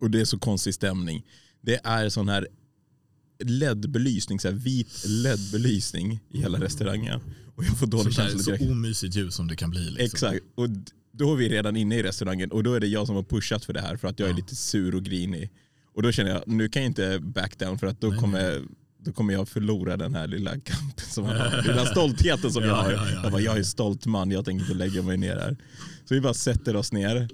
och 0.00 0.10
det 0.10 0.20
är 0.20 0.24
så 0.24 0.38
konstig 0.38 0.74
stämning. 0.74 1.24
Det 1.62 1.80
är 1.84 2.08
sån 2.08 2.28
här 2.28 2.46
LED-belysning, 3.44 4.40
så 4.40 4.48
här 4.48 4.54
vit 4.54 5.04
LED-belysning 5.06 6.20
i 6.30 6.38
hela 6.40 6.60
restaurangen. 6.60 7.20
Och 7.56 7.64
jag 7.64 7.78
får 7.78 7.86
dålig 7.86 8.14
känsla 8.14 8.38
så 8.38 8.50
direkt. 8.50 8.70
omysigt 8.70 9.14
ljus 9.16 9.34
som 9.34 9.48
det 9.48 9.56
kan 9.56 9.70
bli. 9.70 9.80
Liksom. 9.90 10.04
Exakt. 10.04 10.40
Och 10.54 10.68
då 11.12 11.32
är 11.32 11.36
vi 11.36 11.48
redan 11.48 11.76
inne 11.76 11.96
i 11.98 12.02
restaurangen 12.02 12.50
och 12.52 12.62
då 12.62 12.74
är 12.74 12.80
det 12.80 12.86
jag 12.86 13.06
som 13.06 13.16
har 13.16 13.22
pushat 13.22 13.64
för 13.64 13.72
det 13.72 13.80
här 13.80 13.96
för 13.96 14.08
att 14.08 14.18
jag 14.18 14.30
är 14.30 14.34
lite 14.34 14.56
sur 14.56 14.94
och 14.94 15.02
grinig. 15.02 15.50
Och 15.94 16.02
då 16.02 16.12
känner 16.12 16.30
jag, 16.30 16.42
nu 16.48 16.68
kan 16.68 16.82
jag 16.82 16.90
inte 16.90 17.18
back 17.20 17.58
down 17.58 17.78
för 17.78 17.86
att 17.86 18.00
då 18.00 18.08
Nej, 18.08 18.18
kommer 18.18 18.62
då 19.04 19.12
kommer 19.12 19.32
jag 19.32 19.48
förlora 19.48 19.96
den 19.96 20.14
här 20.14 20.26
lilla 20.26 20.50
kampen 20.50 21.04
som 21.10 21.24
jag 21.24 21.34
har. 21.50 21.62
Den 21.62 21.78
här 21.78 21.84
stoltheten 21.86 22.52
som 22.52 22.62
jag 22.62 22.70
Ja, 22.70 22.82
har. 22.82 22.92
ja, 22.92 23.06
ja, 23.10 23.20
jag, 23.22 23.32
bara, 23.32 23.40
jag 23.40 23.58
är 23.58 23.62
stolt 23.62 24.06
man, 24.06 24.30
jag 24.30 24.44
tänker 24.44 24.62
inte 24.64 24.74
lägga 24.74 25.02
mig 25.02 25.16
ner 25.16 25.36
här. 25.36 25.56
Så 26.04 26.14
vi 26.14 26.20
bara 26.20 26.34
sätter 26.34 26.76
oss 26.76 26.92
ner 26.92 27.28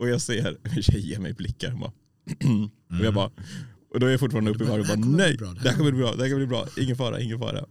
och 0.00 0.08
jag 0.08 0.20
ser 0.20 0.56
en 0.62 0.82
tjej 0.82 1.00
ge 1.08 1.18
mig 1.18 1.32
blickar. 1.32 1.72
Och, 1.72 1.78
bara, 1.78 1.92
och 2.98 3.04
jag 3.04 3.14
bara, 3.14 3.30
och 3.90 4.00
då 4.00 4.06
är 4.06 4.10
jag 4.10 4.20
fortfarande 4.20 4.50
uppe 4.50 4.64
i 4.64 4.66
varv 4.66 4.80
och 4.80 4.86
bara 4.86 5.08
nej, 5.16 5.36
bra, 5.36 5.52
det 5.62 5.68
här 5.70 5.76
kommer 5.76 5.90
bli 5.90 6.00
bra, 6.00 6.12
det 6.14 6.22
här 6.22 6.28
kommer 6.30 6.36
bli 6.36 6.46
bra, 6.46 6.66
ingen 6.78 6.96
fara, 6.96 7.20
ingen 7.20 7.38
fara. 7.38 7.64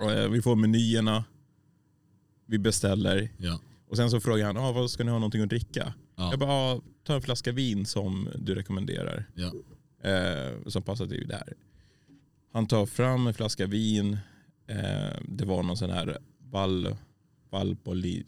Och, 0.00 0.12
eh, 0.12 0.30
vi 0.30 0.42
får 0.42 0.56
menyerna, 0.56 1.24
vi 2.46 2.58
beställer 2.58 3.28
Ja. 3.38 3.60
och 3.88 3.96
sen 3.96 4.10
så 4.10 4.20
frågar 4.20 4.46
han, 4.46 4.56
ah, 4.56 4.72
vad 4.72 4.90
ska 4.90 5.04
ni 5.04 5.10
ha 5.10 5.18
någonting 5.18 5.42
att 5.42 5.48
dricka? 5.48 5.94
Ja. 6.16 6.30
Jag 6.30 6.38
bara, 6.40 6.50
ah, 6.50 6.80
ta 7.04 7.14
en 7.14 7.22
flaska 7.22 7.52
vin 7.52 7.86
som 7.86 8.28
du 8.38 8.54
rekommenderar 8.54 9.24
Ja. 9.34 9.52
eh, 10.10 10.52
som 10.66 10.82
passar 10.82 11.06
till 11.06 11.28
det 11.28 11.34
här. 11.34 11.52
Han 12.52 12.66
tar 12.66 12.86
fram 12.86 13.26
en 13.26 13.34
flaska 13.34 13.66
vin. 13.66 14.18
Eh, 14.66 15.16
det 15.28 15.44
var 15.44 15.62
någon 15.62 15.76
sån 15.76 15.90
här 15.90 16.18
Val, 16.50 16.96
Valpoli, 17.50 18.24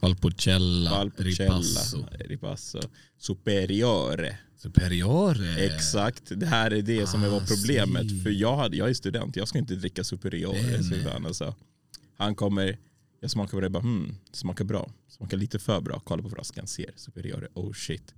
Valpolicella, 0.00 0.90
Valpolicella, 0.90 1.58
Ripasso, 1.58 2.06
Ripasso 2.18 2.80
Superiore. 3.18 4.38
Superiore. 4.56 5.56
Exakt, 5.64 6.22
det 6.36 6.46
här 6.46 6.70
är 6.70 6.82
det 6.82 7.06
som 7.06 7.24
Ah, 7.24 7.28
var 7.28 7.40
problemet. 7.40 8.10
si. 8.10 8.20
För 8.20 8.30
jag, 8.30 8.56
hade, 8.56 8.76
jag 8.76 8.90
är 8.90 8.94
student, 8.94 9.36
jag 9.36 9.48
ska 9.48 9.58
inte 9.58 9.74
dricka 9.74 10.04
Superiore. 10.04 10.82
Så 10.82 11.10
alltså. 11.26 11.54
Han 12.16 12.34
kommer, 12.34 12.78
jag 13.20 13.30
smakar 13.30 13.50
på 13.50 13.60
det 13.60 13.66
och 13.66 13.72
bara 13.72 13.82
hmm, 13.82 14.14
smakar 14.32 14.64
bra. 14.64 14.90
Smakar 15.08 15.36
lite 15.36 15.58
för 15.58 15.80
bra. 15.80 16.00
Kollar 16.00 16.22
på 16.22 16.30
flaskan, 16.30 16.66
ser 16.66 16.90
Superiore, 16.96 17.48
oh 17.54 17.72
shit. 17.72 18.14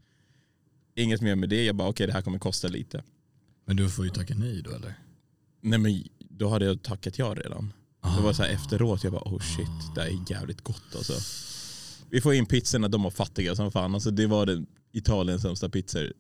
Inget 0.97 1.21
mer 1.21 1.35
med 1.35 1.49
det, 1.49 1.65
jag 1.65 1.77
bara 1.77 1.89
okej 1.89 2.07
det 2.07 2.13
här 2.13 2.23
kommer 2.23 2.39
kosta 2.39 2.69
lite. 2.69 3.03
Men 3.67 3.77
du 3.77 3.91
får 3.91 4.05
ju 4.05 4.11
tacka 4.11 4.35
nej 4.35 4.63
då 4.63 4.71
eller? 4.71 4.95
Nej 5.61 5.79
men 5.79 6.05
då 6.19 6.49
hade 6.49 6.65
jag 6.65 6.83
tackat 6.83 7.19
ja 7.19 7.35
redan. 7.35 7.73
Det 8.17 8.23
var 8.23 8.33
så 8.33 8.43
här 8.43 8.51
efteråt, 8.51 9.05
jag 9.05 9.13
bara 9.13 9.23
oh 9.25 9.41
shit, 9.41 9.95
det 9.95 10.01
här 10.01 10.09
är 10.09 10.31
jävligt 10.31 10.61
gott 10.61 10.97
alltså. 10.97 11.13
Vi 12.13 12.21
får 12.21 12.35
in 12.35 12.47
pizzorna, 12.47 12.89
de 12.89 13.03
var 13.03 13.11
fattiga 13.11 13.57
som 13.57 13.73
fan. 13.73 13.95
Alltså, 13.95 14.11
det 14.11 14.27
var 14.27 14.47
den 14.47 14.67
Italiens 14.93 15.43
sämsta 15.43 15.69
pizzor. 15.69 16.13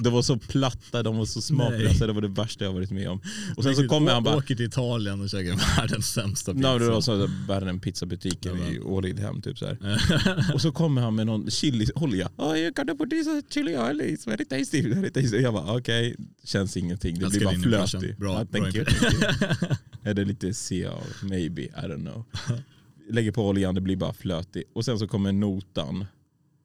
De 0.00 0.12
var 0.12 0.22
så 0.22 0.36
platta, 0.36 1.02
de 1.02 1.16
var 1.16 1.24
så 1.24 1.42
smaklösa, 1.42 2.06
det 2.06 2.12
var 2.12 2.22
det 2.22 2.28
värsta 2.28 2.64
jag 2.64 2.72
varit 2.72 2.90
med 2.90 3.08
om. 3.10 3.20
Och 3.56 3.62
sen 3.62 3.76
så 3.76 3.88
kommer 3.88 4.12
han 4.12 4.22
bara, 4.22 4.36
Åker 4.36 4.54
till 4.54 4.66
Italien 4.66 5.20
och 5.20 5.30
käkar 5.30 5.76
världens 5.76 6.06
sämsta 6.06 6.54
pizza. 6.54 6.72
no, 6.72 6.78
det 6.78 6.90
var 6.90 7.00
så 7.00 7.28
världen 7.48 7.80
pizzabutiken 7.80 8.58
Ja, 8.58 8.68
i 8.72 8.80
Ålidhem 8.80 9.42
typ 9.42 9.58
så. 9.58 9.76
Och 10.54 10.60
så 10.60 10.72
kommer 10.72 11.02
han 11.02 11.14
med 11.14 11.26
någon 11.26 11.50
chiliolja. 11.50 12.30
Oh, 12.36 12.58
you 12.58 12.70
gotta 12.70 12.94
put 12.94 13.10
this 13.10 13.26
chili 13.50 13.76
oil, 13.76 14.00
it's 14.00 14.26
very 14.26 14.44
tasty. 14.44 14.94
Very 14.94 15.10
tasty. 15.10 15.36
Jag 15.36 15.54
bara 15.54 15.76
okej, 15.76 16.16
känns 16.44 16.76
ingenting. 16.76 17.18
Det 17.18 17.22
Jag 17.22 17.30
blir 17.30 17.44
bara 17.44 17.86
flötigt. 17.86 18.18
Bra, 18.18 18.44
bra 18.44 18.68
you. 18.68 18.84
Är 20.02 20.14
det 20.14 20.24
lite 20.24 20.52
CA? 20.54 20.94
Maybe, 21.22 21.62
I 21.62 21.70
don't 21.86 22.00
know. 22.00 22.24
Lägger 23.10 23.32
på 23.32 23.48
oljan, 23.48 23.74
det 23.74 23.80
blir 23.80 23.96
bara 23.96 24.12
flötigt. 24.12 24.70
Och 24.74 24.84
sen 24.84 24.98
så 24.98 25.08
kommer 25.08 25.32
notan. 25.32 26.04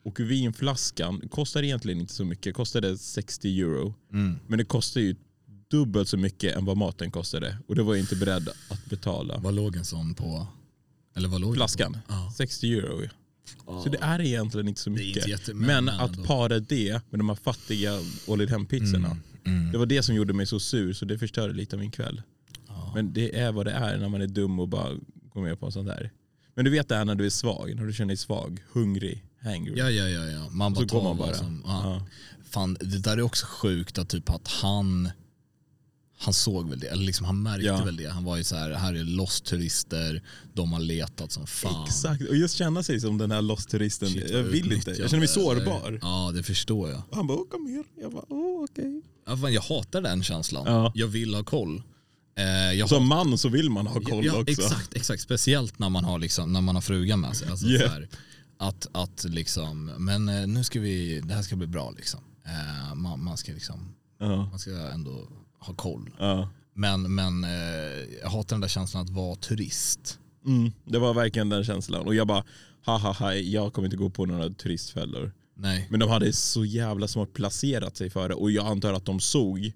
Och 0.04 0.20
vinflaskan 0.20 1.22
kostar 1.30 1.64
egentligen 1.64 2.00
inte 2.00 2.14
så 2.14 2.26
mycket. 2.26 2.56
Kostade 2.56 2.98
60 2.98 3.62
euro. 3.62 3.94
Mm. 4.14 4.40
Men 4.48 4.58
det 4.58 4.66
kostar 4.66 5.02
ju 5.02 5.16
dubbelt 5.72 6.10
så 6.10 6.18
mycket 6.18 6.58
än 6.58 6.66
vad 6.66 6.78
maten 6.78 7.12
kostade. 7.12 7.58
Och 7.68 7.76
det 7.76 7.84
var 7.84 7.94
jag 7.94 8.04
inte 8.04 8.16
beredd 8.16 8.50
att 8.70 8.86
betala. 8.86 9.38
Vad 9.38 9.54
låg 9.54 9.76
en 9.76 9.86
sån 9.86 10.14
på? 10.14 10.48
Eller 11.16 11.30
vad 11.30 11.42
låg 11.42 11.56
Flaskan? 11.56 11.98
Ja. 12.08 12.34
60 12.38 12.74
euro. 12.74 13.10
Så 13.84 13.90
det 13.90 13.98
är 14.02 14.22
egentligen 14.22 14.68
inte 14.68 14.82
så 14.82 14.90
mycket. 14.90 15.28
inte 15.28 15.54
men, 15.54 15.90
att 15.90 16.16
ändå. 16.16 16.24
para 16.24 16.60
det 16.60 17.02
med 17.10 17.20
de 17.20 17.30
här 17.30 17.36
fattiga 17.36 18.00
Ålidhem-pizzorna. 18.28 19.18
Mm. 19.46 19.72
Det 19.72 19.78
var 19.78 19.86
det 19.86 20.04
som 20.04 20.16
gjorde 20.16 20.34
mig 20.34 20.46
så 20.46 20.60
sur 20.60 20.94
så 20.94 21.06
det 21.06 21.18
förstörde 21.18 21.54
lite 21.54 21.76
av 21.76 21.80
min 21.80 21.92
kväll. 21.92 22.22
Ja. 22.68 22.92
Men 22.96 23.14
det 23.14 23.40
är 23.40 23.52
vad 23.52 23.66
det 23.66 23.72
är 23.72 23.98
när 23.98 24.10
man 24.10 24.22
är 24.22 24.28
dum 24.28 24.60
och 24.60 24.68
bara 24.68 24.90
går 25.34 25.42
med 25.42 25.60
på 25.60 25.66
en 25.66 25.72
sån 25.72 25.86
där. 25.86 26.12
Men 26.56 26.66
du 26.66 26.72
vet 26.72 26.90
det 26.90 26.96
här 26.96 27.06
när 27.06 27.16
du 27.16 27.26
är 27.26 27.30
svag, 27.30 27.74
när 27.76 27.86
du 27.86 27.94
känner 27.94 28.08
dig 28.08 28.18
svag, 28.18 28.64
hungrig, 28.74 29.24
hangry. 29.44 29.74
Ja, 29.78 29.90
ja, 29.90 30.10
ja, 30.10 30.26
ja. 30.26 30.50
Man 30.50 30.74
bara 30.74 30.82
så 30.82 30.88
tar 30.90 31.04
man 31.04 31.18
bara. 31.18 31.34
Som, 31.34 31.62
ja. 31.66 31.82
Ja. 31.84 32.06
Fan, 32.50 32.78
det 32.80 32.98
där 33.00 33.18
är 33.18 33.22
också 33.22 33.46
sjukt 33.46 33.98
att 33.98 34.10
typ 34.10 34.30
att 34.30 34.48
han 34.48 35.10
han 36.24 36.34
såg 36.34 36.70
väl 36.70 36.80
det, 36.80 36.88
eller 36.88 37.04
liksom 37.04 37.26
han 37.26 37.44
märkte 37.44 37.66
Ja. 37.66 37.84
väl 37.84 37.96
det. 37.96 38.10
Han 38.10 38.24
var 38.24 38.38
ju 38.38 38.44
så 38.44 38.56
här, 38.56 38.72
här 38.72 38.94
är 38.94 39.04
lost 39.04 39.46
turister, 39.46 40.22
de 40.54 40.74
har 40.74 40.80
letat 40.80 41.32
som 41.32 41.48
fan. 41.48 41.86
Exakt, 41.88 42.30
och 42.30 42.36
just 42.36 42.56
känna 42.56 42.84
sig 42.84 43.00
som 43.00 43.18
den 43.18 43.32
här 43.32 43.42
lost-turisten. 43.42 44.10
Shit, 44.10 44.30
Jag 44.30 44.44
vill 44.44 44.72
inte, 44.72 44.92
jag 44.92 45.10
känner 45.10 45.20
mig 45.20 45.28
sårbar. 45.28 46.00
Ja, 46.02 46.32
det 46.36 46.44
förstår 46.44 46.90
jag. 46.90 47.02
Han 47.12 47.28
bara, 47.28 47.38
"Åh, 47.38 47.48
kom 47.50 47.68
här. 47.68 48.04
Jag 48.04 48.12
bara, 48.12 48.26
åh 48.30 48.64
okej. 48.64 49.02
Ja, 49.28 49.38
fan, 49.38 49.54
jag 49.54 49.62
hatar 49.62 50.02
den 50.02 50.24
känslan. 50.24 50.64
Ja. 50.68 50.92
Jag 50.96 51.08
vill 51.08 51.34
ha 51.34 51.44
koll. 51.44 51.84
Eh, 52.42 52.74
jag 52.80 52.90
Som 52.90 53.08
man 53.08 53.38
så 53.38 53.50
vill 53.50 53.70
man 53.70 53.88
ha 53.88 54.02
koll 54.02 54.26
ja, 54.26 54.40
också. 54.42 54.52
Exakt, 54.52 54.94
exakt. 54.94 55.22
Speciellt 55.22 55.80
när 55.80 55.90
man 55.90 56.04
har, 56.06 56.20
liksom, 56.20 56.54
när 56.54 56.62
man 56.62 56.76
har 56.76 56.82
frugan 56.82 57.20
med 57.20 57.36
sig. 57.36 57.50
Alltså, 57.50 57.68
Yeah. 57.68 57.92
här, 57.92 58.08
att, 58.58 58.88
att 58.92 59.24
liksom, 59.24 59.86
men 59.98 60.30
eh, 60.30 60.48
nu 60.48 60.64
ska 60.64 60.80
vi, 60.80 61.22
det 61.22 61.34
här 61.34 61.42
ska 61.42 61.56
bli 61.56 61.68
bra 61.68 61.92
liksom. 61.92 62.20
Eh, 62.46 62.96
man, 62.96 63.24
man 63.24 63.38
ska 63.38 63.52
liksom, 63.52 63.96
Ja, 64.20 64.46
man 64.50 64.60
ska 64.60 64.72
ändå 64.72 65.28
ha 65.60 65.74
koll. 65.74 66.10
ja. 66.20 66.50
Men, 66.74 67.16
men 67.16 67.44
jag 68.22 68.30
hatar 68.30 68.56
den 68.56 68.62
där 68.62 68.68
känslan 68.68 69.04
att 69.04 69.10
vara 69.10 69.36
turist. 69.36 70.20
Mm, 70.46 70.72
det 70.86 71.00
var 71.00 71.14
verkligen 71.14 71.50
den 71.50 71.64
känslan. 71.64 72.08
Och 72.08 72.16
jag 72.16 72.28
bara, 72.28 72.44
ha 72.86 72.98
ha 72.98 73.14
ha, 73.14 73.34
jag 73.34 73.74
kommer 73.74 73.86
inte 73.88 73.98
gå 73.98 74.10
på 74.10 74.26
några 74.26 74.50
turistfällor. 74.50 75.32
Nej. 75.58 75.88
Men 75.90 76.00
de 76.00 76.10
hade 76.10 76.34
så 76.34 76.66
jävla 76.66 77.08
smart 77.08 77.34
placerat 77.34 77.98
sig 77.98 78.10
för 78.10 78.30
det. 78.30 78.36
Och 78.36 78.52
jag 78.52 78.68
antar 78.68 78.94
att 78.94 79.06
de 79.06 79.20
såg, 79.20 79.72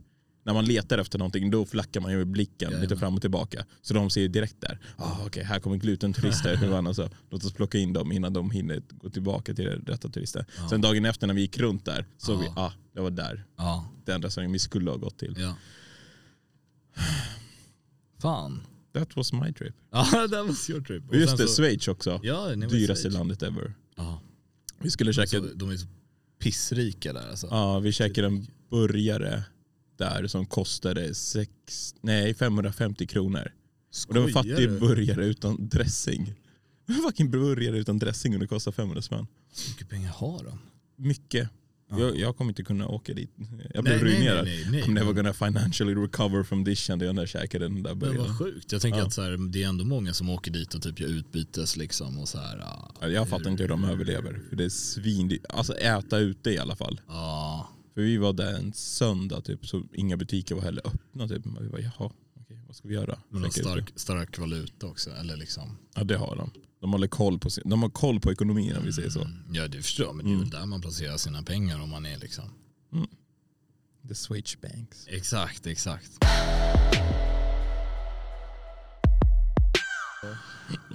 när 0.45 0.53
man 0.53 0.65
letar 0.65 0.97
efter 0.97 1.19
någonting, 1.19 1.51
då 1.51 1.65
flackar 1.65 2.01
man 2.01 2.11
ju 2.11 2.17
med 2.17 2.27
blicken 2.27 2.69
lite 2.69 2.75
Jajamän. 2.81 2.97
fram 2.99 3.15
och 3.15 3.21
tillbaka. 3.21 3.65
Så 3.81 3.93
de 3.93 4.09
ser 4.09 4.21
ju 4.21 4.27
direkt 4.27 4.61
där, 4.61 4.79
ah, 4.97 5.17
okej 5.25 5.43
här 5.43 5.59
kommer 5.59 5.77
glutenturister, 5.77 6.55
hur 6.61 6.73
annars 6.73 6.95
så. 6.95 7.09
Låt 7.29 7.43
oss 7.45 7.53
plocka 7.53 7.77
in 7.77 7.93
dem 7.93 8.11
innan 8.11 8.33
de 8.33 8.51
hinner 8.51 8.81
gå 8.89 9.09
tillbaka 9.09 9.53
till 9.53 9.65
rätta 9.67 10.09
turister. 10.09 10.45
Sen 10.69 10.81
dagen 10.81 11.05
efter 11.05 11.27
när 11.27 11.33
vi 11.33 11.41
gick 11.41 11.57
runt 11.57 11.85
där, 11.85 12.05
såg 12.17 12.39
vi, 12.39 12.47
ah, 12.55 12.71
det 12.93 13.01
var 13.01 13.11
där. 13.11 13.45
Ja, 13.57 13.91
Den 14.05 14.21
restaurangen 14.21 14.51
vi 14.53 14.59
skulle 14.59 14.89
ha 14.91 14.97
gått 14.97 15.17
till. 15.19 15.35
ja. 15.39 15.55
Fan. 18.21 18.61
That 18.93 19.15
was 19.15 19.33
my 19.33 19.53
trip. 19.53 19.75
Ja, 19.91 20.27
det 20.31 20.43
was 20.43 20.69
your 20.69 20.81
trip. 20.81 21.09
Och 21.09 21.15
just 21.15 21.37
det, 21.37 21.47
så- 21.47 21.61
Schweiz 21.61 21.87
också. 21.87 22.19
Ja, 22.23 22.55
Dyraste 22.55 23.09
landet 23.09 23.43
ever. 23.43 23.73
Ja. 23.95 24.21
Vi 24.79 24.91
skulle 24.91 25.13
käka, 25.13 25.27
Så, 25.27 25.39
de 25.55 25.69
är 25.69 25.77
så 25.77 25.87
pissrika 26.39 27.13
där 27.13 27.29
alltså. 27.29 27.47
ja, 27.51 27.79
vi 27.79 27.91
käkade 27.91 28.27
en 28.27 28.47
burgare 28.69 29.43
där 29.97 30.27
som 30.27 30.45
kostade 30.45 31.13
sex, 31.15 31.51
nej, 32.01 32.33
550 32.33 33.07
kronor. 33.07 33.51
Och 34.07 34.13
det 34.13 34.19
var 34.19 34.29
Skojar 34.29 34.55
fattig 34.55 34.79
burgare 34.79 35.25
utan 35.25 35.67
dressing. 35.69 36.33
En 36.87 36.95
fucking 36.95 37.31
burgare 37.31 37.77
utan 37.77 37.99
dressing 37.99 38.33
och 38.33 38.39
det 38.39 38.47
kostar 38.47 38.71
500 38.71 39.01
spänn. 39.01 39.27
Hur 39.65 39.69
mycket 39.71 39.89
pengar 39.89 40.09
har 40.11 40.43
de? 40.43 40.59
Mycket. 41.03 41.49
Ja. 41.89 41.99
Jag, 41.99 42.17
jag 42.17 42.37
kommer 42.37 42.51
inte 42.51 42.63
kunna 42.63 42.87
åka 42.87 43.13
dit. 43.13 43.31
Jag 43.73 43.83
blev 43.83 44.03
Nej, 44.03 44.03
ruinerad. 44.13 44.45
nej, 44.45 44.61
nej, 44.63 44.71
nej. 44.71 44.83
I'm 44.83 44.93
never 44.93 45.13
gonna 45.13 45.33
financially 45.33 45.95
recover 45.95 46.43
from 46.43 46.65
this 46.65 46.79
kände 46.79 47.05
jag 47.05 47.15
när 47.15 47.21
jag 47.21 47.29
käkade 47.29 47.65
den 47.65 47.83
där 47.83 47.89
Men 47.89 47.99
burgaren. 47.99 48.21
vad 48.27 48.37
sjukt. 48.37 48.71
Jag 48.71 48.81
tänker 48.81 48.99
Ja. 48.99 49.05
att 49.05 49.13
så 49.13 49.21
här, 49.21 49.51
det 49.51 49.63
är 49.63 49.67
ändå 49.67 49.85
många 49.85 50.13
som 50.13 50.29
åker 50.29 50.51
dit 50.51 50.73
och 50.73 50.81
typ 50.81 50.99
gör 50.99 51.07
utbytes 51.07 51.77
liksom 51.77 52.19
och 52.19 52.27
så 52.27 52.37
här. 52.37 52.57
Ja, 53.01 53.07
Jag 53.07 53.29
fattar 53.29 53.49
inte 53.51 53.63
hur 53.63 53.67
de 53.69 53.83
överlever. 53.83 54.39
För 54.49 54.55
det 54.55 54.65
är 54.65 54.69
svin... 54.69 55.37
Alltså 55.49 55.73
äta 55.73 56.17
ute 56.17 56.49
i 56.51 56.57
alla 56.57 56.75
fall. 56.75 57.01
Ja, 57.07 57.69
För 57.95 58.01
vi 58.01 58.17
var 58.17 58.33
där 58.33 58.53
en 58.53 58.73
söndag 58.73 59.41
typ, 59.41 59.67
så 59.67 59.83
inga 59.93 60.17
butiker 60.17 60.55
var 60.55 60.61
heller 60.61 60.81
öppna. 60.87 61.27
Typ. 61.27 61.45
Vi 61.61 61.69
bara, 61.69 61.81
jaha, 61.81 62.11
okej, 62.41 62.59
vad 62.67 62.75
ska 62.75 62.87
vi 62.87 62.93
göra? 62.93 63.19
men 63.29 63.41
de 63.41 63.45
har 63.47 63.51
stark, 63.51 63.91
stark 63.95 64.37
valuta 64.39 64.87
också. 64.87 65.09
Eller 65.11 65.37
liksom. 65.37 65.77
Ja 65.95 66.03
det 66.03 66.17
har 66.17 66.35
de. 66.35 66.51
De 66.81 66.91
håller 66.91 67.07
koll 67.07 67.39
på, 67.39 67.49
de 67.65 67.81
har 67.83 67.89
koll 67.89 68.19
på 68.19 68.31
ekonomin 68.31 68.75
om 68.77 68.85
vi 68.85 68.93
säger 68.93 69.09
så. 69.09 69.21
Mm, 69.21 69.33
Ja 69.53 69.67
det 69.67 69.81
förstår 69.81 70.05
jag, 70.05 70.15
men 70.15 70.25
det 70.25 70.31
är 70.31 70.33
Mm. 70.35 70.49
väl 70.49 70.59
där 70.59 70.65
man 70.65 70.81
placerar 70.81 71.17
sina 71.17 71.43
pengar 71.43 71.79
om 71.81 71.89
man 71.89 72.05
är 72.05 72.17
liksom. 72.17 72.43
The 74.07 74.15
Switch 74.15 74.55
Banks. 74.61 75.07
Exakt, 75.07 75.67
exakt. 75.67 76.11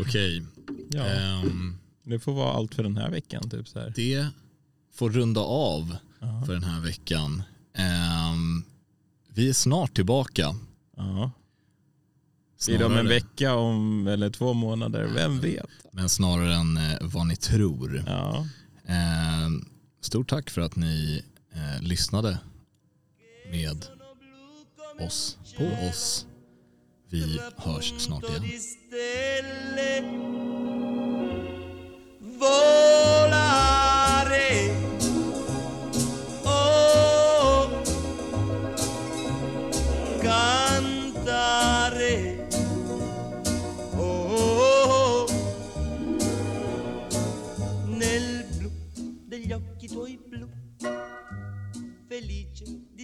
Okej, 0.01 0.43
Ja, 0.91 1.05
ehm, 1.05 1.79
det 2.05 2.19
får 2.19 2.33
vara 2.33 2.53
allt 2.53 2.75
för 2.75 2.83
den 2.83 2.97
här 2.97 3.11
veckan. 3.11 3.51
Typ 3.51 3.69
så 3.69 3.79
här. 3.81 3.93
det 3.97 4.27
får 4.93 5.11
runda 5.11 5.41
av 5.41 5.97
Ja. 6.21 6.43
för 6.47 6.53
den 6.53 6.65
här 6.65 6.81
veckan. 6.81 7.43
Ehm, 7.75 8.65
vi 9.29 9.49
är 9.49 9.53
snart 9.53 9.95
tillbaka. 9.95 10.55
Ja. 10.97 11.31
Blir 12.67 12.79
det 12.79 12.85
om 12.85 12.93
en 12.93 12.99
Snarare- 12.99 13.09
vecka 13.15 13.55
om, 13.55 14.07
eller 14.07 14.31
två 14.31 14.53
månader? 14.53 15.11
Vem 15.15 15.41
vet? 15.41 15.67
Men 15.93 16.09
snarare 16.09 16.55
än 16.55 16.77
eh, 16.77 16.97
vad 17.01 17.27
ni 17.27 17.37
tror. 17.37 18.05
Ja. 18.07 18.47
Eh, 18.87 19.49
stort 20.01 20.29
tack 20.31 20.51
för 20.51 20.61
att 20.61 20.77
ni 20.77 21.23
eh, 21.55 21.83
lyssnade 21.83 22.39
med 23.51 23.85
oss, 25.07 25.39
på 25.59 25.65
oss. 25.91 26.27
Vi 27.09 27.41
hörs 27.57 27.95
snart 27.99 28.25
igen. 28.25 28.43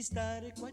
Stare 0.07 0.53
qua 0.53 0.71